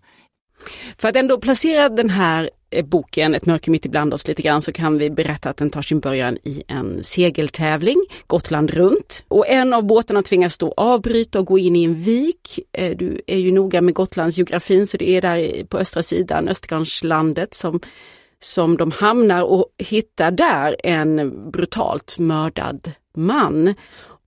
För 0.99 1.09
att 1.09 1.17
ändå 1.17 1.39
placera 1.39 1.89
den 1.89 2.11
här 2.11 2.51
eh, 2.71 2.85
boken 2.85 3.35
Ett 3.35 3.47
mörker 3.47 3.71
mitt 3.71 3.87
ibland 3.87 4.15
oss 4.15 4.29
lite 4.29 4.43
grann 4.43 4.63
så 4.63 4.73
kan 4.73 4.99
vi 4.99 5.11
berätta 5.11 5.51
att 5.51 5.57
den 5.57 5.71
tar 5.71 5.83
sin 5.83 6.01
början 6.01 6.39
i 6.43 6.63
en 6.69 7.05
segeltävling, 7.05 8.05
Gotland 8.27 8.71
runt. 8.71 9.25
Och 9.29 9.49
en 9.49 9.73
av 9.73 9.87
båtarna 9.87 10.23
tvingas 10.23 10.59
då 10.59 10.75
avbryta 10.77 11.39
och 11.39 11.47
gå 11.47 11.59
in 11.59 11.77
i 11.77 11.85
en 11.85 11.95
vik. 11.95 12.61
Eh, 12.73 12.97
du 12.97 13.21
är 13.27 13.39
ju 13.39 13.53
noga 13.53 13.81
med 13.81 13.95
Gotlands 13.95 14.39
geografin 14.39 14.87
så 14.87 14.97
det 14.97 15.11
är 15.11 15.21
där 15.21 15.65
på 15.65 15.79
östra 15.79 16.03
sidan, 16.03 16.49
Östergarnslandet 16.49 17.55
som 17.55 17.81
som 18.45 18.77
de 18.77 18.91
hamnar 18.91 19.43
och 19.43 19.67
hittar 19.79 20.31
där 20.31 20.77
en 20.85 21.51
brutalt 21.51 22.19
mördad 22.19 22.93
man. 23.17 23.75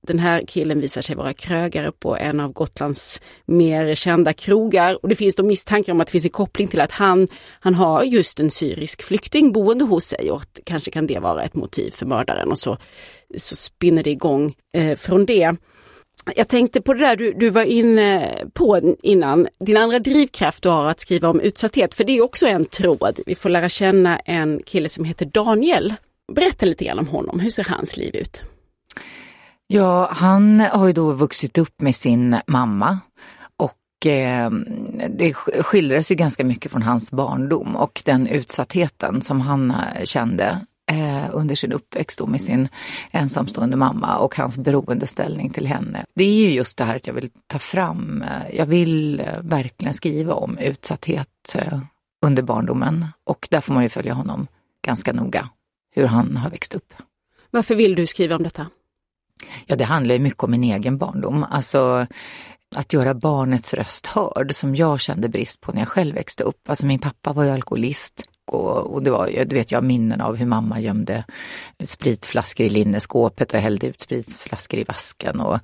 Den 0.07 0.19
här 0.19 0.43
killen 0.47 0.81
visar 0.81 1.01
sig 1.01 1.15
vara 1.15 1.33
krögare 1.33 1.91
på 1.91 2.17
en 2.17 2.39
av 2.39 2.53
Gotlands 2.53 3.21
mer 3.45 3.95
kända 3.95 4.33
krogar 4.33 4.99
och 5.01 5.09
det 5.09 5.15
finns 5.15 5.35
då 5.35 5.43
misstankar 5.43 5.93
om 5.93 6.01
att 6.01 6.07
det 6.07 6.11
finns 6.11 6.25
en 6.25 6.31
koppling 6.31 6.67
till 6.67 6.81
att 6.81 6.91
han, 6.91 7.27
han 7.59 7.75
har 7.75 8.03
just 8.03 8.39
en 8.39 8.51
syrisk 8.51 9.03
flykting 9.03 9.51
boende 9.51 9.85
hos 9.85 10.05
sig 10.05 10.31
och 10.31 10.41
att 10.41 10.59
kanske 10.63 10.91
kan 10.91 11.07
det 11.07 11.19
vara 11.19 11.43
ett 11.43 11.55
motiv 11.55 11.91
för 11.91 12.05
mördaren 12.05 12.51
och 12.51 12.59
så, 12.59 12.77
så 13.37 13.55
spinner 13.55 14.03
det 14.03 14.11
igång 14.11 14.55
eh, 14.73 14.97
från 14.97 15.25
det. 15.25 15.55
Jag 16.35 16.49
tänkte 16.49 16.81
på 16.81 16.93
det 16.93 16.99
där 16.99 17.15
du, 17.15 17.33
du 17.33 17.49
var 17.49 17.63
inne 17.63 18.35
på 18.53 18.95
innan, 19.03 19.47
din 19.59 19.77
andra 19.77 19.99
drivkraft 19.99 20.63
du 20.63 20.69
har 20.69 20.85
att 20.85 20.99
skriva 20.99 21.29
om 21.29 21.39
utsatthet, 21.39 21.95
för 21.95 22.03
det 22.03 22.17
är 22.17 22.21
också 22.21 22.47
en 22.47 22.65
tråd. 22.65 23.19
Vi 23.25 23.35
får 23.35 23.49
lära 23.49 23.69
känna 23.69 24.19
en 24.19 24.61
kille 24.65 24.89
som 24.89 25.05
heter 25.05 25.25
Daniel. 25.25 25.93
Berätta 26.35 26.65
lite 26.65 26.85
grann 26.85 26.99
om 26.99 27.07
honom, 27.07 27.39
hur 27.39 27.49
ser 27.49 27.63
hans 27.63 27.97
liv 27.97 28.15
ut? 28.15 28.41
Ja, 29.67 30.09
han 30.11 30.59
har 30.59 30.87
ju 30.87 30.93
då 30.93 31.11
vuxit 31.11 31.57
upp 31.57 31.81
med 31.81 31.95
sin 31.95 32.35
mamma 32.47 32.99
och 33.57 34.11
eh, 34.11 34.51
det 35.09 35.33
skildras 35.33 36.11
ju 36.11 36.15
ganska 36.15 36.43
mycket 36.43 36.71
från 36.71 36.81
hans 36.81 37.11
barndom 37.11 37.75
och 37.75 38.01
den 38.05 38.27
utsattheten 38.27 39.21
som 39.21 39.41
han 39.41 39.71
eh, 39.71 40.03
kände 40.03 40.59
eh, 40.91 41.29
under 41.33 41.55
sin 41.55 41.71
uppväxt 41.71 42.27
med 42.27 42.41
sin 42.41 42.69
ensamstående 43.11 43.77
mamma 43.77 44.17
och 44.17 44.35
hans 44.35 44.57
beroendeställning 44.57 45.49
till 45.49 45.67
henne. 45.67 46.05
Det 46.13 46.23
är 46.23 46.39
ju 46.39 46.51
just 46.51 46.77
det 46.77 46.83
här 46.83 46.95
att 46.95 47.07
jag 47.07 47.13
vill 47.13 47.29
ta 47.47 47.59
fram, 47.59 48.21
eh, 48.21 48.55
jag 48.55 48.65
vill 48.65 49.19
eh, 49.19 49.25
verkligen 49.41 49.93
skriva 49.93 50.33
om 50.33 50.57
utsatthet 50.57 51.55
under 52.25 52.43
barndomen 52.43 53.05
och 53.23 53.47
där 53.51 53.61
får 53.61 53.73
man 53.73 53.83
ju 53.83 53.89
följa 53.89 54.13
honom 54.13 54.47
ganska 54.85 55.13
noga, 55.13 55.49
hur 55.95 56.05
han 56.05 56.37
har 56.37 56.49
växt 56.49 56.75
upp. 56.75 56.93
Varför 57.51 57.75
vill 57.75 57.95
du 57.95 58.07
skriva 58.07 58.35
om 58.35 58.43
detta? 58.43 58.67
Ja, 59.65 59.75
det 59.75 59.83
handlar 59.83 60.15
ju 60.15 60.21
mycket 60.21 60.43
om 60.43 60.51
min 60.51 60.63
egen 60.63 60.97
barndom. 60.97 61.43
Alltså 61.43 62.07
att 62.75 62.93
göra 62.93 63.13
barnets 63.13 63.73
röst 63.73 64.07
hörd 64.07 64.55
som 64.55 64.75
jag 64.75 65.01
kände 65.01 65.29
brist 65.29 65.61
på 65.61 65.71
när 65.71 65.81
jag 65.81 65.87
själv 65.87 66.15
växte 66.15 66.43
upp. 66.43 66.69
Alltså 66.69 66.85
min 66.85 66.99
pappa 66.99 67.33
var 67.33 67.43
ju 67.43 67.49
alkoholist 67.49 68.23
och, 68.53 68.93
och 68.93 69.03
det 69.03 69.11
var, 69.11 69.45
du 69.45 69.55
vet 69.55 69.71
jag 69.71 69.81
har 69.81 69.87
minnen 69.87 70.21
av 70.21 70.35
hur 70.35 70.45
mamma 70.45 70.79
gömde 70.79 71.23
spritflaskor 71.83 72.65
i 72.65 72.69
linneskåpet 72.69 73.53
och 73.53 73.59
hällde 73.59 73.87
ut 73.87 74.01
spritflaskor 74.01 74.79
i 74.79 74.83
vasken. 74.83 75.39
Och 75.39 75.59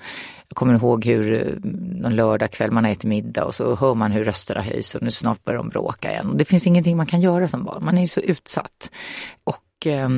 jag 0.48 0.56
kommer 0.56 0.74
ihåg 0.76 1.06
hur 1.06 1.34
eh, 1.34 1.54
någon 2.02 2.16
lördagkväll 2.16 2.72
man 2.72 2.86
äter 2.86 3.10
middag 3.10 3.46
och 3.46 3.56
så 3.56 3.76
hör 3.76 3.96
man 3.96 4.12
hur 4.12 4.24
rösterna 4.24 4.62
höjs 4.62 4.96
och 4.96 5.02
nu 5.02 5.12
snart 5.12 5.44
börjar 5.44 5.58
de 5.58 5.70
bråka 5.70 6.12
igen. 6.12 6.30
Och 6.30 6.38
det 6.38 6.46
finns 6.46 6.68
ingenting 6.68 6.98
man 6.98 7.06
kan 7.06 7.22
göra 7.22 7.48
som 7.48 7.64
barn, 7.64 7.86
man 7.86 7.98
är 7.98 8.02
ju 8.02 8.08
så 8.08 8.20
utsatt. 8.20 8.92
Och 9.44 9.88
eh, 9.88 10.10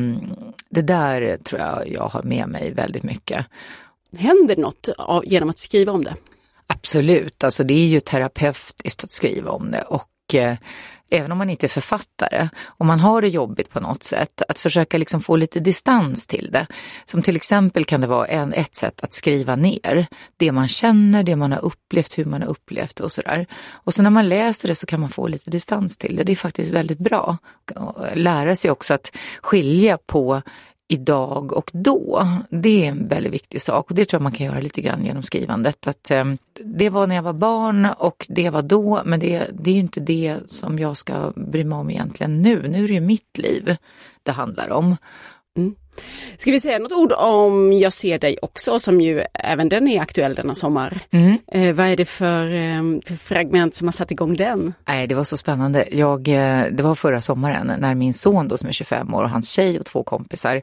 det 0.69 0.81
där 0.81 1.37
tror 1.37 1.61
jag 1.61 1.91
jag 1.91 2.07
har 2.07 2.23
med 2.23 2.47
mig 2.49 2.71
väldigt 2.71 3.03
mycket. 3.03 3.45
Händer 4.17 4.55
något 4.55 4.89
genom 5.23 5.49
att 5.49 5.57
skriva 5.57 5.91
om 5.91 6.03
det? 6.03 6.15
Absolut, 6.67 7.43
alltså 7.43 7.63
det 7.63 7.73
är 7.73 7.87
ju 7.87 7.99
terapeutiskt 7.99 9.03
att 9.03 9.11
skriva 9.11 9.51
om 9.51 9.71
det 9.71 9.81
och 9.81 10.35
eh, 10.35 10.57
även 11.09 11.31
om 11.31 11.37
man 11.37 11.49
inte 11.49 11.65
är 11.65 11.69
författare, 11.69 12.49
om 12.65 12.87
man 12.87 12.99
har 12.99 13.21
det 13.21 13.27
jobbigt 13.27 13.69
på 13.69 13.79
något 13.79 14.03
sätt, 14.03 14.41
att 14.47 14.59
försöka 14.59 14.97
liksom 14.97 15.21
få 15.21 15.35
lite 15.35 15.59
distans 15.59 16.27
till 16.27 16.49
det. 16.51 16.67
Som 17.05 17.21
till 17.21 17.35
exempel 17.35 17.85
kan 17.85 18.01
det 18.01 18.07
vara 18.07 18.27
en, 18.27 18.53
ett 18.53 18.75
sätt 18.75 19.03
att 19.03 19.13
skriva 19.13 19.55
ner 19.55 20.07
det 20.37 20.51
man 20.51 20.67
känner, 20.67 21.23
det 21.23 21.35
man 21.35 21.51
har 21.51 21.65
upplevt, 21.65 22.17
hur 22.17 22.25
man 22.25 22.41
har 22.41 22.49
upplevt 22.49 22.99
och 22.99 23.11
sådär. 23.11 23.47
Och 23.71 23.93
så 23.93 24.03
när 24.03 24.09
man 24.09 24.29
läser 24.29 24.67
det 24.67 24.75
så 24.75 24.85
kan 24.85 24.99
man 24.99 25.09
få 25.09 25.27
lite 25.27 25.49
distans 25.49 25.97
till 25.97 26.15
det. 26.15 26.23
Det 26.23 26.31
är 26.31 26.35
faktiskt 26.35 26.71
väldigt 26.71 26.99
bra. 26.99 27.37
Lära 28.13 28.55
sig 28.55 28.71
också 28.71 28.93
att 28.93 29.11
skilja 29.41 29.97
på 30.05 30.41
idag 30.87 31.53
och 31.53 31.71
då. 31.73 32.27
Det 32.49 32.85
är 32.85 32.89
en 32.89 33.07
väldigt 33.07 33.33
viktig 33.33 33.61
sak 33.61 33.89
och 33.89 33.95
det 33.95 34.05
tror 34.05 34.17
jag 34.17 34.23
man 34.23 34.31
kan 34.31 34.45
göra 34.45 34.59
lite 34.59 34.81
grann 34.81 35.05
genom 35.05 35.23
skrivandet. 35.23 35.87
Att, 35.87 36.11
eh, 36.11 36.25
det 36.63 36.89
var 36.89 37.07
när 37.07 37.15
jag 37.15 37.23
var 37.23 37.33
barn 37.33 37.85
och 37.97 38.25
det 38.29 38.49
var 38.49 38.61
då 38.61 39.01
men 39.05 39.19
det, 39.19 39.47
det 39.53 39.71
är 39.71 39.75
inte 39.75 39.99
det 39.99 40.37
som 40.47 40.79
jag 40.79 40.97
ska 40.97 41.33
bry 41.35 41.63
mig 41.63 41.77
om 41.77 41.89
egentligen 41.89 42.41
nu. 42.41 42.67
Nu 42.67 42.83
är 42.83 42.87
det 42.87 42.93
ju 42.93 43.01
mitt 43.01 43.37
liv 43.37 43.77
det 44.23 44.31
handlar 44.31 44.71
om. 44.71 44.95
Mm. 45.57 45.75
Ska 46.37 46.51
vi 46.51 46.59
säga 46.59 46.79
något 46.79 46.91
ord 46.91 47.11
om 47.11 47.73
Jag 47.73 47.93
ser 47.93 48.19
dig 48.19 48.37
också 48.41 48.79
som 48.79 49.01
ju 49.01 49.23
även 49.33 49.69
den 49.69 49.87
är 49.87 50.01
aktuell 50.01 50.33
denna 50.33 50.55
sommar. 50.55 51.01
Mm. 51.11 51.37
Eh, 51.51 51.75
vad 51.75 51.87
är 51.87 51.97
det 51.97 52.05
för, 52.05 52.53
eh, 52.53 52.81
för, 53.05 53.15
fragment 53.15 53.75
som 53.75 53.87
har 53.87 53.91
satt 53.91 54.11
igång 54.11 54.35
den? 54.35 54.73
Nej, 54.87 55.07
det 55.07 55.15
var 55.15 55.23
så 55.23 55.37
spännande. 55.37 55.87
Jag, 55.91 56.27
eh, 56.27 56.65
det 56.71 56.83
var 56.83 56.95
förra 56.95 57.21
sommaren 57.21 57.71
när 57.79 57.95
min 57.95 58.13
son 58.13 58.47
då 58.47 58.57
som 58.57 58.69
är 58.69 58.73
25 58.73 59.13
år 59.13 59.23
och 59.23 59.29
hans 59.29 59.51
tjej 59.51 59.79
och 59.79 59.85
två 59.85 60.03
kompisar 60.03 60.61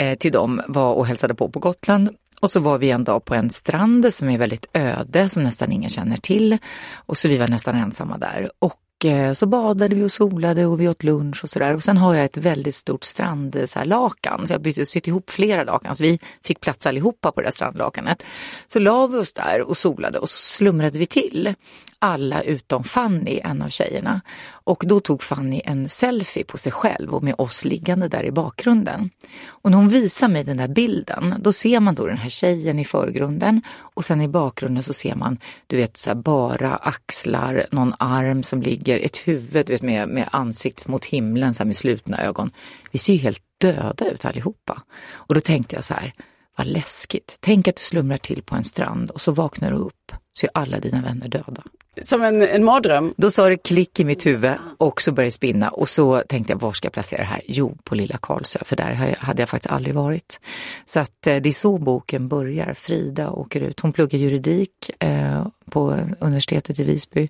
eh, 0.00 0.18
till 0.18 0.32
dem 0.32 0.60
var 0.66 0.94
och 0.94 1.06
hälsade 1.06 1.34
på 1.34 1.48
på 1.48 1.58
Gotland. 1.58 2.10
Och 2.40 2.50
så 2.50 2.60
var 2.60 2.78
vi 2.78 2.90
en 2.90 3.04
dag 3.04 3.24
på 3.24 3.34
en 3.34 3.50
strand 3.50 4.14
som 4.14 4.28
är 4.28 4.38
väldigt 4.38 4.66
öde, 4.72 5.28
som 5.28 5.42
nästan 5.42 5.72
ingen 5.72 5.90
känner 5.90 6.16
till. 6.16 6.58
Och 6.94 7.18
så 7.18 7.28
vi 7.28 7.36
var 7.36 7.48
nästan 7.48 7.76
ensamma 7.76 8.18
där. 8.18 8.50
Och 8.58 8.74
Eh, 9.04 9.32
så 9.32 9.46
badade 9.46 9.94
vi 9.94 10.04
och 10.04 10.12
solade 10.12 10.66
och 10.66 10.80
vi 10.80 10.88
åt 10.88 11.02
lunch 11.02 11.44
och 11.44 11.50
sådär. 11.50 11.74
Och 11.74 11.82
sen 11.82 11.96
har 11.96 12.14
jag 12.14 12.24
ett 12.24 12.36
väldigt 12.36 12.74
stort 12.74 13.04
strandlakan, 13.04 14.40
eh, 14.40 14.46
så 14.46 14.54
jag 14.54 14.62
bytte 14.62 14.84
sytt 14.84 15.08
ihop 15.08 15.30
flera 15.30 15.64
lakan. 15.64 15.94
Så 15.94 16.02
vi 16.02 16.18
fick 16.44 16.60
plats 16.60 16.86
allihopa 16.86 17.32
på 17.32 17.40
det 17.40 17.46
där 17.46 17.52
strandlakanet. 17.52 18.22
Så 18.66 18.78
la 18.78 19.06
vi 19.06 19.18
oss 19.18 19.32
där 19.32 19.60
och 19.60 19.76
solade 19.76 20.18
och 20.18 20.30
så 20.30 20.38
slumrade 20.38 20.98
vi 20.98 21.06
till. 21.06 21.54
Alla 22.00 22.42
utom 22.42 22.84
Fanny, 22.84 23.40
en 23.44 23.62
av 23.62 23.68
tjejerna. 23.68 24.20
Och 24.48 24.82
då 24.86 25.00
tog 25.00 25.22
Fanny 25.22 25.60
en 25.64 25.88
selfie 25.88 26.44
på 26.44 26.58
sig 26.58 26.72
själv 26.72 27.14
och 27.14 27.22
med 27.22 27.34
oss 27.38 27.64
liggande 27.64 28.08
där 28.08 28.24
i 28.24 28.30
bakgrunden. 28.30 29.10
Och 29.46 29.70
när 29.70 29.78
hon 29.78 29.88
visar 29.88 30.28
mig 30.28 30.44
den 30.44 30.56
där 30.56 30.68
bilden, 30.68 31.34
då 31.38 31.52
ser 31.52 31.80
man 31.80 31.94
då 31.94 32.06
den 32.06 32.16
här 32.16 32.30
tjejen 32.30 32.78
i 32.78 32.84
förgrunden 32.84 33.62
och 33.94 34.04
sen 34.04 34.20
i 34.20 34.28
bakgrunden 34.28 34.82
så 34.82 34.92
ser 34.92 35.14
man, 35.14 35.38
du 35.66 35.76
vet, 35.76 35.96
så 35.96 36.14
bara 36.14 36.76
axlar, 36.76 37.66
någon 37.70 37.94
arm 37.98 38.42
som 38.42 38.62
ligger, 38.62 38.87
ett 38.96 39.16
huvud 39.16 39.66
du 39.66 39.72
vet, 39.72 39.82
med, 39.82 40.08
med 40.08 40.28
ansiktet 40.32 40.88
mot 40.88 41.04
himlen 41.04 41.54
så 41.54 41.64
med 41.64 41.76
slutna 41.76 42.22
ögon. 42.24 42.50
Vi 42.90 42.98
ser 42.98 43.12
ju 43.12 43.18
helt 43.18 43.42
döda 43.60 44.10
ut 44.10 44.24
allihopa. 44.24 44.82
Och 45.12 45.34
då 45.34 45.40
tänkte 45.40 45.74
jag 45.74 45.84
så 45.84 45.94
här, 45.94 46.12
vad 46.56 46.66
läskigt. 46.66 47.38
Tänk 47.40 47.68
att 47.68 47.76
du 47.76 47.82
slumrar 47.82 48.18
till 48.18 48.42
på 48.42 48.54
en 48.54 48.64
strand 48.64 49.10
och 49.10 49.20
så 49.20 49.32
vaknar 49.32 49.70
du 49.70 49.76
upp 49.76 50.12
så 50.32 50.46
är 50.46 50.50
alla 50.54 50.80
dina 50.80 51.02
vänner 51.02 51.28
döda. 51.28 51.62
Som 52.02 52.22
en, 52.22 52.42
en 52.42 52.64
mardröm? 52.64 53.12
Då 53.16 53.30
sa 53.30 53.48
det 53.48 53.56
klick 53.56 54.00
i 54.00 54.04
mitt 54.04 54.26
huvud 54.26 54.54
och 54.78 55.02
så 55.02 55.12
började 55.12 55.26
det 55.26 55.32
spinna 55.32 55.70
och 55.70 55.88
så 55.88 56.22
tänkte 56.28 56.52
jag, 56.52 56.60
var 56.60 56.72
ska 56.72 56.86
jag 56.86 56.92
placera 56.92 57.20
det 57.20 57.26
här? 57.26 57.42
Jo, 57.46 57.78
på 57.84 57.94
Lilla 57.94 58.18
Karlsö, 58.22 58.58
för 58.64 58.76
där 58.76 59.16
hade 59.18 59.42
jag 59.42 59.48
faktiskt 59.48 59.72
aldrig 59.72 59.94
varit. 59.94 60.40
Så 60.84 61.00
att 61.00 61.26
eh, 61.26 61.36
det 61.36 61.48
är 61.48 61.52
så 61.52 61.78
boken 61.78 62.28
börjar. 62.28 62.74
Frida 62.74 63.30
åker 63.30 63.60
ut, 63.60 63.80
hon 63.80 63.92
pluggar 63.92 64.18
juridik 64.18 65.02
eh, 65.02 65.46
på 65.70 65.96
universitetet 66.20 66.78
i 66.78 66.82
Visby 66.82 67.28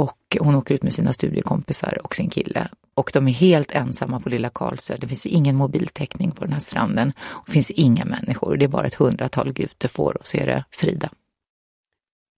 och 0.00 0.36
hon 0.40 0.54
åker 0.54 0.74
ut 0.74 0.82
med 0.82 0.92
sina 0.92 1.12
studiekompisar 1.12 1.98
och 2.04 2.16
sin 2.16 2.30
kille. 2.30 2.68
Och 2.94 3.10
de 3.14 3.28
är 3.28 3.32
helt 3.32 3.72
ensamma 3.72 4.20
på 4.20 4.28
Lilla 4.28 4.50
Karlsö. 4.50 4.96
Det 5.00 5.08
finns 5.08 5.26
ingen 5.26 5.56
mobiltäckning 5.56 6.30
på 6.30 6.44
den 6.44 6.52
här 6.52 6.60
stranden. 6.60 7.12
Det 7.46 7.52
finns 7.52 7.70
inga 7.70 8.04
människor. 8.04 8.56
Det 8.56 8.64
är 8.64 8.68
bara 8.68 8.86
ett 8.86 8.94
hundratal 8.94 9.52
gutefår 9.52 10.16
och 10.20 10.26
så 10.26 10.36
är 10.36 10.46
det 10.46 10.64
Frida. 10.70 11.08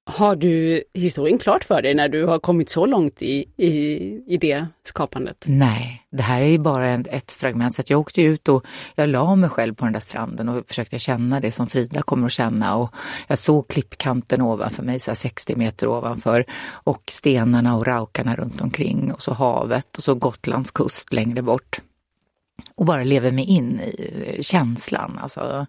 Har 0.05 0.37
du 0.37 0.85
historien 0.95 1.39
klart 1.39 1.65
för 1.65 1.83
dig 1.83 1.95
när 1.95 2.09
du 2.09 2.25
har 2.25 2.39
kommit 2.39 2.69
så 2.69 2.87
långt 2.87 3.23
i, 3.23 3.45
i, 3.57 3.73
i 4.27 4.37
det 4.37 4.67
skapandet? 4.83 5.45
Nej, 5.47 6.07
det 6.11 6.23
här 6.23 6.41
är 6.41 6.47
ju 6.47 6.59
bara 6.59 6.91
ett, 6.91 7.07
ett 7.07 7.33
fragment. 7.33 7.75
Så 7.75 7.83
jag 7.87 8.01
åkte 8.01 8.23
ut 8.23 8.49
och 8.49 8.65
jag 8.95 9.09
la 9.09 9.37
mig 9.37 9.51
själv 9.51 9.75
på 9.75 9.85
den 9.85 9.93
där 9.93 10.01
stranden 10.01 10.49
och 10.49 10.69
försökte 10.69 10.99
känna 10.99 11.41
det 11.41 11.53
som 11.53 11.67
Frida 11.67 12.03
kommer 12.03 12.27
att 12.27 12.33
känna. 12.33 12.77
Och 12.77 12.95
jag 13.27 13.39
såg 13.39 13.69
klippkanten 13.69 14.43
ovanför 14.43 14.83
mig, 14.83 15.01
så 15.01 15.15
60 15.15 15.57
meter 15.57 15.89
ovanför. 15.89 16.45
Och 16.65 17.03
stenarna 17.11 17.77
och 17.77 17.87
raukarna 17.87 18.37
runt 18.37 18.61
omkring 18.61 19.13
och 19.13 19.23
så 19.23 19.33
havet 19.33 19.97
och 19.97 20.03
så 20.03 20.15
Gotlands 20.15 20.71
kust 20.71 21.13
längre 21.13 21.43
bort 21.43 21.81
och 22.75 22.87
bara 22.87 23.05
lever 23.05 23.31
mig 23.31 23.45
in 23.45 23.81
i 23.81 24.35
eh, 24.37 24.43
känslan. 24.43 25.19
Alltså, 25.19 25.67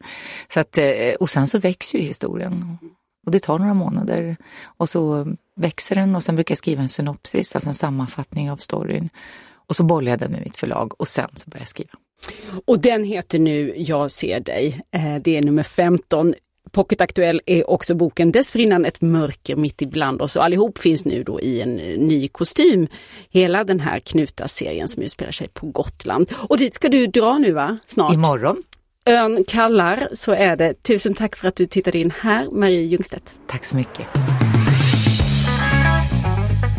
så 0.47 0.59
att, 0.59 0.77
eh, 0.77 1.13
och 1.19 1.29
sen 1.29 1.47
så 1.47 1.59
växer 1.59 1.97
ju 1.97 2.03
historien. 2.03 2.77
Och 3.25 3.31
det 3.31 3.39
tar 3.39 3.59
några 3.59 3.73
månader 3.73 4.37
och 4.65 4.89
så 4.89 5.27
växer 5.55 5.95
den 5.95 6.15
och 6.15 6.23
sen 6.23 6.35
brukar 6.35 6.51
jag 6.51 6.57
skriva 6.57 6.81
en 6.81 6.89
synopsis, 6.89 7.55
alltså 7.55 7.69
en 7.69 7.73
sammanfattning 7.73 8.51
av 8.51 8.57
storyn. 8.57 9.09
Och 9.67 9.75
så 9.75 9.83
bollar 9.83 10.11
jag 10.11 10.19
den 10.19 10.31
med 10.31 10.41
mitt 10.43 10.57
förlag 10.57 10.93
och 11.01 11.07
sen 11.07 11.29
så 11.35 11.49
börjar 11.49 11.61
jag 11.61 11.67
skriva. 11.67 11.91
Och 12.65 12.79
den 12.79 13.03
heter 13.03 13.39
nu 13.39 13.73
Jag 13.77 14.11
ser 14.11 14.39
dig. 14.39 14.81
Eh, 14.91 15.15
det 15.15 15.37
är 15.37 15.41
nummer 15.41 15.63
15. 15.63 16.33
Pocket 16.71 17.01
Aktuell 17.01 17.41
är 17.45 17.69
också 17.69 17.95
boken 17.95 18.31
dessförinnan 18.31 18.85
Ett 18.85 19.01
mörker 19.01 19.55
mitt 19.55 19.81
ibland 19.81 20.21
oss 20.21 20.35
och 20.35 20.43
allihop 20.43 20.77
finns 20.77 21.05
nu 21.05 21.23
då 21.23 21.41
i 21.41 21.61
en 21.61 21.75
ny 22.07 22.27
kostym. 22.27 22.87
Hela 23.29 23.63
den 23.63 23.79
här 23.79 23.99
Knuta-serien 23.99 24.87
som 24.87 25.03
utspelar 25.03 25.31
sig 25.31 25.47
på 25.47 25.67
Gotland. 25.67 26.31
Och 26.49 26.57
dit 26.57 26.73
ska 26.73 26.89
du 26.89 27.07
dra 27.07 27.37
nu 27.37 27.51
va? 27.51 27.77
Snart? 27.85 28.13
Imorgon. 28.13 28.63
Ön 29.05 29.43
kallar, 29.47 30.09
så 30.13 30.31
är 30.31 30.55
det. 30.55 30.83
Tusen 30.83 31.13
tack 31.13 31.35
för 31.35 31.47
att 31.47 31.55
du 31.55 31.65
tittade 31.65 31.97
in 31.97 32.13
här, 32.21 32.51
Marie 32.51 32.81
Ljungstedt. 32.81 33.35
Tack 33.47 33.63
så 33.63 33.75
mycket. 33.75 34.07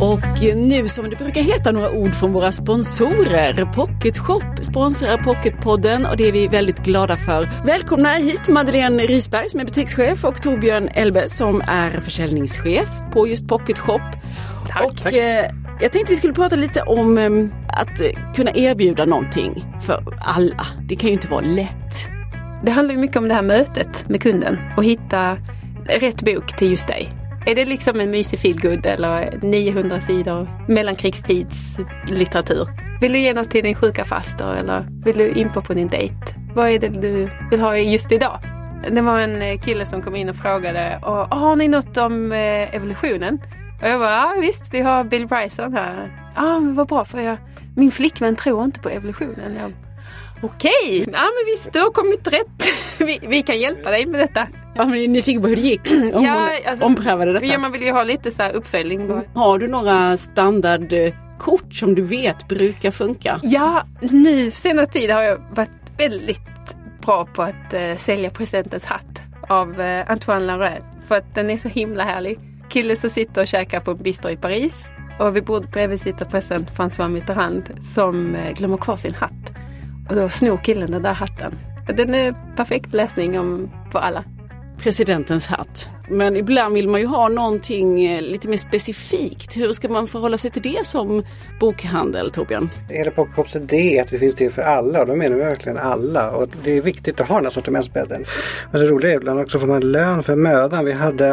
Och 0.00 0.56
nu 0.56 0.88
som 0.88 1.10
det 1.10 1.16
brukar 1.16 1.42
heta 1.42 1.72
några 1.72 1.90
ord 1.90 2.14
från 2.14 2.32
våra 2.32 2.52
sponsorer. 2.52 3.72
Pocket 3.74 4.18
Shop 4.18 4.40
sponsrar 4.62 5.18
Pocketpodden 5.18 6.06
och 6.06 6.16
det 6.16 6.28
är 6.28 6.32
vi 6.32 6.48
väldigt 6.48 6.78
glada 6.78 7.16
för. 7.16 7.48
Välkomna 7.66 8.14
hit 8.14 8.48
Madeleine 8.48 9.02
Risberg 9.02 9.50
som 9.50 9.60
är 9.60 9.64
butikschef 9.64 10.24
och 10.24 10.42
Torbjörn 10.42 10.88
Elbe 10.88 11.28
som 11.28 11.62
är 11.66 11.90
försäljningschef 11.90 12.88
på 13.12 13.28
just 13.28 13.48
Pocket 13.48 13.78
Shop. 13.78 14.00
Tack, 14.68 14.84
och, 14.84 14.96
tack. 14.96 15.12
Eh, 15.12 15.50
jag 15.80 15.92
tänkte 15.92 16.12
vi 16.12 16.16
skulle 16.16 16.34
prata 16.34 16.56
lite 16.56 16.82
om 16.82 17.18
eh, 17.18 17.30
att 17.68 18.00
eh, 18.00 18.34
kunna 18.34 18.50
erbjuda 18.54 19.04
någonting 19.04 19.64
för 19.86 20.18
alla. 20.20 20.66
Det 20.88 20.96
kan 20.96 21.08
ju 21.08 21.12
inte 21.12 21.28
vara 21.28 21.44
lätt. 21.44 22.13
Det 22.64 22.70
handlar 22.70 22.94
ju 22.94 23.00
mycket 23.00 23.16
om 23.16 23.28
det 23.28 23.34
här 23.34 23.42
mötet 23.42 24.08
med 24.08 24.22
kunden 24.22 24.58
och 24.76 24.84
hitta 24.84 25.38
rätt 25.86 26.22
bok 26.22 26.56
till 26.56 26.70
just 26.70 26.88
dig. 26.88 27.12
Är 27.46 27.54
det 27.54 27.64
liksom 27.64 28.00
en 28.00 28.10
mysig 28.10 28.38
feelgood 28.38 28.86
eller 28.86 29.38
900 29.42 30.00
sidor 30.00 30.48
mellankrigstidslitteratur? 30.68 32.68
Vill 33.00 33.12
du 33.12 33.18
ge 33.18 33.34
något 33.34 33.50
till 33.50 33.64
din 33.64 33.74
sjuka 33.74 34.04
faster 34.04 34.54
eller 34.54 34.86
vill 35.04 35.18
du 35.18 35.30
in 35.30 35.52
på, 35.52 35.74
din 35.74 35.88
dejt? 35.88 36.16
Vad 36.54 36.70
är 36.70 36.78
det 36.78 36.88
du 36.88 37.30
vill 37.50 37.60
ha 37.60 37.78
just 37.78 38.12
idag? 38.12 38.38
Det 38.90 39.00
var 39.00 39.18
en 39.18 39.42
eh, 39.42 39.60
kille 39.60 39.86
som 39.86 40.02
kom 40.02 40.16
in 40.16 40.28
och 40.28 40.36
frågade 40.36 41.00
och, 41.02 41.38
har 41.38 41.56
ni 41.56 41.68
något 41.68 41.96
om 41.96 42.32
eh, 42.32 42.74
evolutionen? 42.74 43.40
Och 43.82 43.88
jag 43.88 44.00
bara, 44.00 44.10
ja 44.10 44.34
visst 44.40 44.74
vi 44.74 44.80
har 44.80 45.04
Bill 45.04 45.26
Bryson 45.26 45.72
här. 45.72 46.10
Ja 46.36 46.60
men 46.60 46.74
vad 46.74 46.88
bra 46.88 47.04
för 47.04 47.20
jag, 47.20 47.36
min 47.76 47.90
flickvän 47.90 48.36
tror 48.36 48.64
inte 48.64 48.80
på 48.80 48.88
evolutionen. 48.88 49.56
Jag, 49.60 49.72
Okej, 50.42 51.04
ja 51.12 51.22
men 51.22 51.44
visst 51.46 51.72
du 51.72 51.78
har 51.80 51.90
kommit 51.90 52.26
rätt. 52.26 52.72
vi, 52.98 53.18
vi 53.28 53.42
kan 53.42 53.58
hjälpa 53.58 53.90
dig 53.90 54.06
med 54.06 54.20
detta. 54.20 54.46
Ja, 54.74 54.84
men 54.84 55.12
ni 55.12 55.22
fick 55.22 55.42
på 55.42 55.48
hur 55.48 55.56
det 55.56 55.62
gick 55.62 55.90
om 55.90 56.24
Ja, 56.24 56.32
hon 56.34 56.50
alltså, 56.70 56.84
omprövade 56.84 57.32
detta. 57.32 57.46
Ja, 57.46 57.58
man 57.58 57.72
vill 57.72 57.82
ju 57.82 57.90
ha 57.92 58.02
lite 58.02 58.30
så 58.30 58.42
här 58.42 58.52
uppföljning. 58.52 59.08
bara. 59.08 59.22
Har 59.34 59.58
du 59.58 59.68
några 59.68 60.16
standardkort 60.16 61.74
som 61.74 61.94
du 61.94 62.02
vet 62.02 62.48
brukar 62.48 62.90
funka? 62.90 63.40
Ja, 63.42 63.82
nu 64.00 64.50
senare 64.50 64.86
tid 64.86 65.10
har 65.10 65.22
jag 65.22 65.38
varit 65.50 65.70
väldigt 65.98 66.74
bra 67.02 67.24
på 67.26 67.42
att 67.42 67.74
eh, 67.74 67.96
sälja 67.96 68.30
presentens 68.30 68.84
hatt 68.84 69.20
av 69.48 69.80
eh, 69.80 70.10
Antoine 70.10 70.46
Laurent. 70.46 70.84
För 71.08 71.14
att 71.14 71.34
den 71.34 71.50
är 71.50 71.58
så 71.58 71.68
himla 71.68 72.04
härlig. 72.04 72.38
Kille 72.68 72.96
som 72.96 73.10
sitter 73.10 73.42
och 73.42 73.48
käkar 73.48 73.80
på 73.80 73.90
en 73.90 73.96
bistro 73.96 74.30
i 74.30 74.36
Paris. 74.36 74.74
Och 75.18 75.36
vid 75.36 75.44
bordet 75.44 75.70
bredvid 75.72 76.00
sitter 76.00 76.24
present 76.24 76.70
François 76.70 77.08
Mitterrand 77.08 77.70
som 77.94 78.34
eh, 78.34 78.52
glömmer 78.54 78.76
kvar 78.76 78.96
sin 78.96 79.14
hatt. 79.14 79.32
Och 80.08 80.16
då 80.16 80.28
snor 80.28 80.56
killen 80.56 80.90
den 80.90 81.02
där 81.02 81.14
hatten. 81.14 81.58
Den 81.96 82.14
är 82.14 82.34
perfekt 82.56 82.94
läsning 82.94 83.40
om, 83.40 83.70
för 83.92 83.98
alla. 83.98 84.24
Presidentens 84.78 85.46
hatt. 85.46 85.90
Men 86.08 86.36
ibland 86.36 86.74
vill 86.74 86.88
man 86.88 87.00
ju 87.00 87.06
ha 87.06 87.28
någonting 87.28 88.06
eh, 88.06 88.22
lite 88.22 88.48
mer 88.48 88.56
specifikt. 88.56 89.56
Hur 89.56 89.72
ska 89.72 89.88
man 89.88 90.08
förhålla 90.08 90.38
sig 90.38 90.50
till 90.50 90.62
det 90.62 90.86
som 90.86 91.22
bokhandel, 91.60 92.30
Torbjörn? 92.30 92.70
Hela 92.88 93.10
Pocketcops 93.10 93.56
idé 93.56 93.98
är 93.98 94.02
att 94.02 94.12
vi 94.12 94.18
finns 94.18 94.34
till 94.34 94.50
för 94.50 94.62
alla 94.62 95.00
och 95.00 95.06
då 95.06 95.16
menar 95.16 95.36
vi 95.36 95.42
verkligen 95.42 95.78
alla. 95.78 96.30
Och 96.30 96.48
det 96.64 96.76
är 96.76 96.80
viktigt 96.80 97.20
att 97.20 97.28
ha 97.28 97.34
den 97.34 97.44
här 97.44 97.50
sortimentsbredden. 97.50 98.24
Men 98.72 98.80
det 98.80 98.86
roliga 98.86 99.12
är 99.12 99.16
ibland 99.16 99.40
också 99.40 99.58
får 99.58 99.66
man 99.66 99.92
lön 99.92 100.22
för 100.22 100.36
mödan. 100.36 100.84
Vi 100.84 100.92
hade 100.92 101.28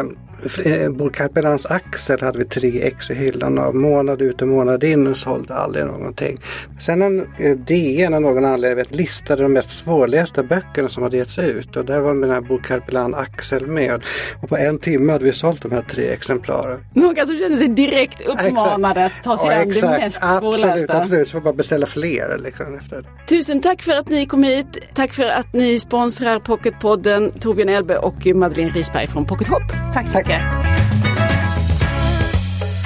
eh, 0.64 1.08
Carpelans 1.12 1.66
Axel 1.66 2.20
hade 2.20 2.38
vi 2.38 2.44
tre 2.44 2.82
ex 2.82 3.10
i 3.10 3.14
hyllan 3.14 3.58
av 3.58 3.74
månad 3.74 4.22
ut 4.22 4.42
och 4.42 4.48
månad 4.48 4.84
in 4.84 5.06
och 5.06 5.16
sålde 5.16 5.54
aldrig 5.54 5.86
någonting. 5.86 6.38
Sen 6.80 7.02
en 7.02 7.26
eh, 7.38 7.56
DN 7.56 8.14
av 8.14 8.20
någon 8.20 8.44
anledning 8.44 8.76
vet, 8.76 8.94
listade 8.94 9.42
de 9.42 9.52
mest 9.52 9.70
svårlästa 9.70 10.42
böckerna 10.42 10.88
som 10.88 11.02
hade 11.02 11.16
getts 11.16 11.38
ut 11.38 11.76
och 11.76 11.84
där 11.84 12.00
var 12.00 12.14
den 12.14 12.30
här 12.30 12.40
Bo 12.40 12.58
Carpelan 12.58 13.14
Axel 13.14 13.66
med. 13.66 14.02
Och 14.42 14.48
på 14.48 14.56
en 14.68 14.78
timme 14.78 15.12
hade 15.12 15.24
vi 15.24 15.32
sålt 15.32 15.62
de 15.62 15.72
här 15.72 15.82
tre 15.90 16.08
exemplaren. 16.08 16.80
Många 16.94 17.26
som 17.26 17.38
känner 17.38 17.56
sig 17.56 17.68
direkt 17.68 18.20
uppmanade 18.20 19.04
att 19.04 19.22
ta 19.24 19.36
sig 19.38 19.50
Ja, 19.50 19.56
an 19.62 19.68
det 19.68 19.82
mest 19.88 20.18
absolut, 20.22 20.60
svårlästa. 20.60 21.00
absolut. 21.02 21.28
Så 21.28 21.32
får 21.32 21.40
bara 21.40 21.52
beställa 21.54 21.86
fler 21.86 22.38
liksom 22.44 22.74
efter. 22.78 23.04
Tusen 23.28 23.60
tack 23.60 23.82
för 23.82 23.92
att 23.92 24.08
ni 24.08 24.26
kom 24.26 24.42
hit. 24.42 24.78
Tack 24.94 25.12
för 25.12 25.26
att 25.28 25.52
ni 25.52 25.78
sponsrar 25.78 26.38
Pocketpodden, 26.38 27.32
Torbjörn 27.40 27.68
Elbe 27.68 27.98
och 27.98 28.26
Madeleine 28.34 28.70
Risberg 28.72 29.06
från 29.06 29.24
Pocket 29.26 29.48
Hop. 29.48 29.62
Tack 29.94 30.08
så 30.08 30.16
mycket. 30.16 30.40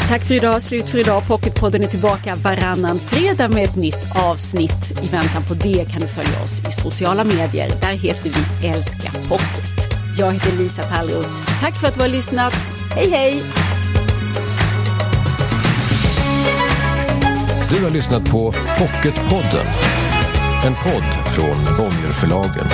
Tack 0.08 0.24
för 0.24 0.34
idag, 0.34 0.62
slut 0.62 0.86
för 0.88 0.98
idag. 0.98 1.22
Pocketpodden 1.28 1.82
är 1.82 1.86
tillbaka 1.86 2.34
varannan 2.34 2.98
fredag 2.98 3.48
med 3.48 3.64
ett 3.64 3.76
nytt 3.76 4.06
avsnitt. 4.14 4.92
I 5.04 5.06
väntan 5.08 5.42
på 5.48 5.54
det 5.54 5.84
kan 5.92 6.00
du 6.00 6.06
följa 6.06 6.42
oss 6.44 6.60
i 6.68 6.72
sociala 6.72 7.24
medier. 7.24 7.68
Där 7.80 7.92
heter 7.92 8.30
vi 8.60 8.68
Älska 8.68 9.10
Pocket. 9.28 9.75
Jag 10.18 10.32
heter 10.32 10.58
Lisa 10.58 10.82
Tallroth. 10.82 11.60
Tack 11.60 11.74
för 11.74 11.88
att 11.88 11.94
du 11.94 12.00
har 12.00 12.08
lyssnat. 12.08 12.72
Hej 12.90 13.10
hej! 13.10 13.42
Du 17.70 17.84
har 17.84 17.90
lyssnat 17.90 18.30
på 18.30 18.52
Pocketpodden. 18.78 19.66
En 20.66 20.74
podd 20.74 21.34
från 21.34 21.76
Bonnierförlagen. 21.76 22.66